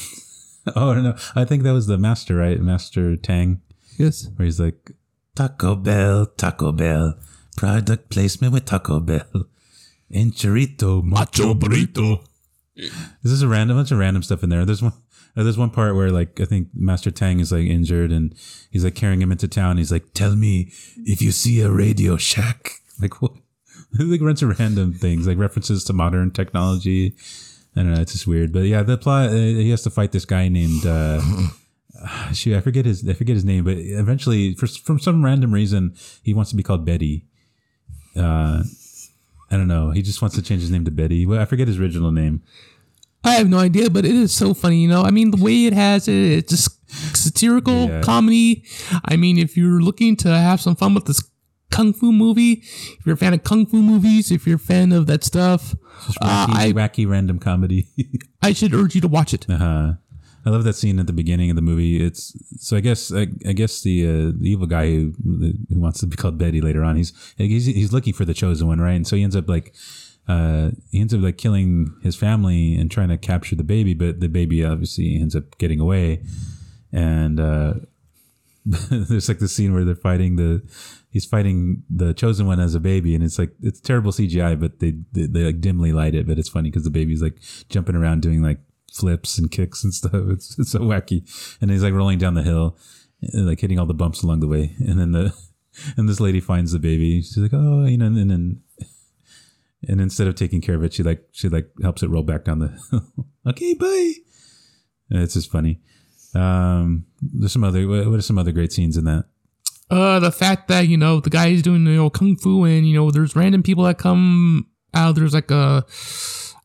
[0.76, 2.60] Oh no, I think that was the master, right?
[2.60, 3.62] Master Tang.
[3.98, 4.28] Yes.
[4.36, 4.92] where he's like
[5.34, 7.18] Taco Bell, Taco Bell.
[7.58, 9.24] Product placement with Taco Bell.
[10.14, 12.22] Enchirito, macho burrito.
[12.76, 14.66] This is a random bunch of random stuff in there.
[14.66, 14.94] There's one.
[15.36, 18.34] uh, There's one part where like I think Master Tang is like injured and
[18.72, 19.78] he's like carrying him into town.
[19.78, 22.72] He's like, "Tell me if you see a Radio Shack."
[23.02, 23.32] Like what?
[23.98, 27.16] like runs of random things like references to modern technology.
[27.78, 28.02] I don't know.
[28.02, 29.30] It's just weird, but yeah, the plot.
[29.30, 30.86] Uh, he has to fight this guy named.
[30.86, 31.22] Uh,
[32.34, 33.08] shoot, I forget his.
[33.08, 36.64] I forget his name, but eventually, for from some random reason, he wants to be
[36.64, 37.26] called Betty.
[38.18, 38.64] Uh,
[39.52, 39.92] I don't know.
[39.92, 41.26] He just wants to change his name to Betty.
[41.26, 42.42] Well, I forget his original name.
[43.24, 44.82] I have no idea, but it is so funny.
[44.82, 48.02] You know, I mean, the way it has it, it's just satirical Yeah.
[48.02, 48.64] comedy.
[49.06, 51.22] I mean, if you're looking to have some fun with this
[51.72, 52.64] kung fu movie,
[52.98, 55.76] if you're a fan of kung fu movies, if you're a fan of that stuff,
[56.22, 57.88] uh, Wacky, I wacky random comedy.
[58.42, 59.46] I should urge you to watch it.
[59.50, 59.94] uh-huh.
[60.46, 62.04] I love that scene at the beginning of the movie.
[62.04, 66.00] It's so I guess I, I guess the uh, the evil guy who who wants
[66.00, 66.96] to be called Betty later on.
[66.96, 68.94] He's he's he's looking for the chosen one, right?
[68.94, 69.76] And so he ends up like
[70.28, 74.20] uh, he ends up like killing his family and trying to capture the baby, but
[74.20, 76.24] the baby obviously ends up getting away.
[76.92, 77.74] And uh,
[78.66, 80.62] there's like the scene where they're fighting the
[81.12, 84.80] he's fighting the chosen one as a baby, and it's like it's terrible CGI, but
[84.80, 87.40] they they, they like dimly light it, but it's funny because the baby's like
[87.70, 88.60] jumping around doing like
[88.90, 90.14] flips and kicks and stuff.
[90.14, 91.24] It's it's so wacky,
[91.62, 92.78] and he's like rolling down the hill,
[93.34, 95.34] like hitting all the bumps along the way, and then the
[95.98, 97.22] and this lady finds the baby.
[97.22, 98.62] She's like, oh, you know, and then
[99.88, 102.46] and instead of taking care of it, she like she like helps it roll back
[102.46, 103.26] down the hill.
[103.48, 104.14] okay, bye.
[105.10, 105.80] And It's just funny.
[106.36, 109.26] Um, there's some other what are some other great scenes in that?
[109.90, 112.88] Uh, the fact that you know the guy is doing you know kung fu and
[112.88, 115.16] you know there's random people that come out.
[115.16, 115.86] There's like a,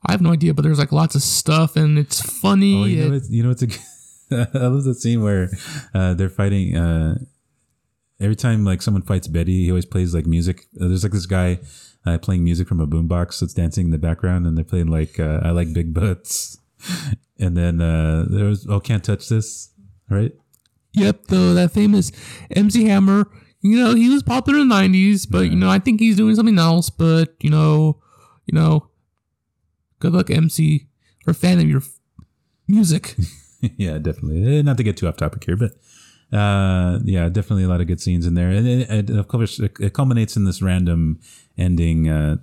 [0.07, 2.83] I have no idea, but there's like lots of stuff and it's funny.
[2.83, 3.69] Oh, you know, it's, you know, it's a.
[4.55, 5.51] I love the scene where
[5.95, 6.77] uh, they're fighting.
[6.77, 7.19] Uh,
[8.21, 10.67] every time like someone fights Betty, he always plays like music.
[10.81, 11.61] Uh, there's like this guy
[12.07, 15.19] uh, playing music from a boombox that's dancing in the background, and they're playing like
[15.21, 16.59] uh, "I Like Big Butts."
[17.37, 19.71] And then uh, there was "Oh, can't touch this,"
[20.09, 20.31] right?
[20.93, 22.13] Yep, though that famous
[22.53, 23.29] MC Hammer,
[23.61, 26.37] you know, he was popular in the '90s, but you know, I think he's doing
[26.37, 26.91] something else.
[26.91, 28.01] But you know,
[28.47, 28.89] you know,
[30.05, 30.87] good luck, MC.
[31.27, 31.99] We're fan of your f-
[32.69, 33.17] music.
[33.61, 34.59] yeah, definitely.
[34.59, 35.73] Eh, Not to get too off topic here, but
[36.37, 39.95] uh, yeah, definitely a lot of good scenes in there, and it, of course it
[39.95, 41.21] culminates in this random
[41.57, 42.09] ending.
[42.09, 42.37] Uh,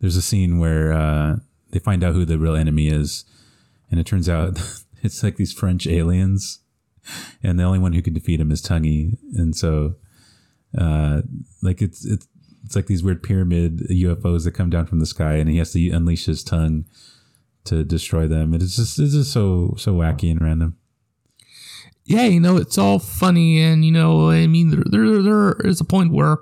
[0.00, 1.36] there's a scene where uh,
[1.72, 3.24] they find out who the real enemy is,
[3.90, 4.58] and it turns out
[5.02, 6.60] it's like these French aliens,
[7.42, 9.96] and the only one who can defeat him is Tonguey, and so
[10.78, 11.20] uh,
[11.62, 12.26] like it's it's
[12.70, 15.72] it's like these weird pyramid UFOs that come down from the sky, and he has
[15.72, 16.84] to unleash his tongue
[17.64, 18.54] to destroy them.
[18.54, 20.76] It is just it's just so so wacky and random.
[22.04, 25.80] yeah, you know, it's all funny, and you know, I mean, there, there, there is
[25.80, 26.38] a point where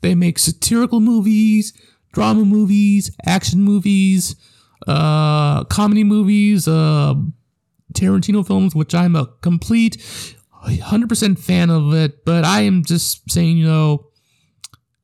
[0.00, 1.74] they make satirical movies,
[2.14, 4.36] drama movies, action movies,
[4.86, 7.12] uh, comedy movies, uh,
[7.92, 9.98] Tarantino films, which I'm a complete
[10.66, 12.24] 100% fan of it.
[12.24, 14.06] But I am just saying, you know,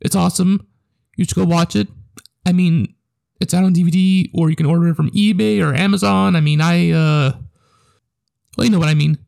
[0.00, 0.66] it's awesome.
[1.16, 1.88] You should go watch it.
[2.46, 2.94] I mean,
[3.40, 6.36] it's out on DVD, or you can order it from eBay or Amazon.
[6.36, 7.32] I mean, I, uh,
[8.56, 9.18] well, you know what I mean.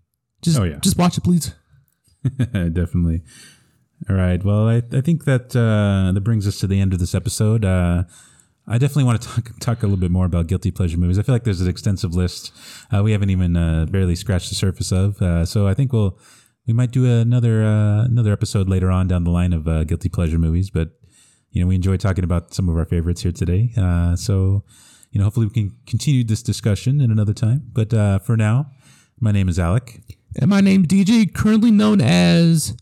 [0.42, 0.78] Just, Oh, yeah.
[0.80, 1.54] just watch it, please.
[2.52, 3.22] Definitely.
[4.08, 4.42] All right.
[4.44, 7.64] Well, I, I think that uh, that brings us to the end of this episode.
[7.64, 8.04] Uh,
[8.66, 11.18] I definitely want to talk talk a little bit more about guilty pleasure movies.
[11.18, 12.52] I feel like there's an extensive list
[12.94, 15.20] uh, we haven't even uh, barely scratched the surface of.
[15.22, 16.18] Uh, so I think we'll
[16.66, 20.08] we might do another uh, another episode later on down the line of uh, guilty
[20.08, 20.70] pleasure movies.
[20.70, 20.90] But
[21.50, 23.72] you know, we enjoy talking about some of our favorites here today.
[23.76, 24.64] Uh, so
[25.10, 27.62] you know, hopefully we can continue this discussion in another time.
[27.72, 28.70] But uh, for now,
[29.20, 30.00] my name is Alec.
[30.40, 32.74] And my name DJ, currently known as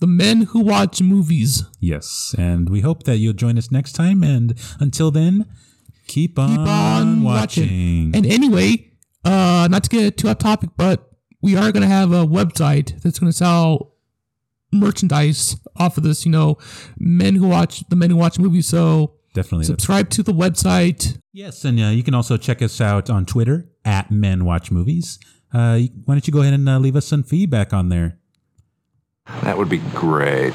[0.00, 1.62] the Men Who Watch Movies.
[1.80, 4.24] Yes, and we hope that you'll join us next time.
[4.24, 5.46] And until then,
[6.08, 7.62] keep on, Keep on watching.
[7.64, 8.16] watching.
[8.16, 8.90] And anyway,
[9.24, 11.08] uh, not to get too off topic, but
[11.42, 13.94] we are gonna have a website that's gonna sell
[14.72, 16.24] merchandise off of this.
[16.24, 16.58] You know,
[16.98, 18.66] Men Who Watch the Men Who Watch Movies.
[18.66, 19.64] So Definitely.
[19.64, 21.18] subscribe to the website.
[21.32, 25.18] Yes, and uh, you can also check us out on Twitter at Men Watch Movies.
[25.52, 28.18] Uh, why don't you go ahead and uh, leave us some feedback on there?
[29.42, 30.54] That would be great.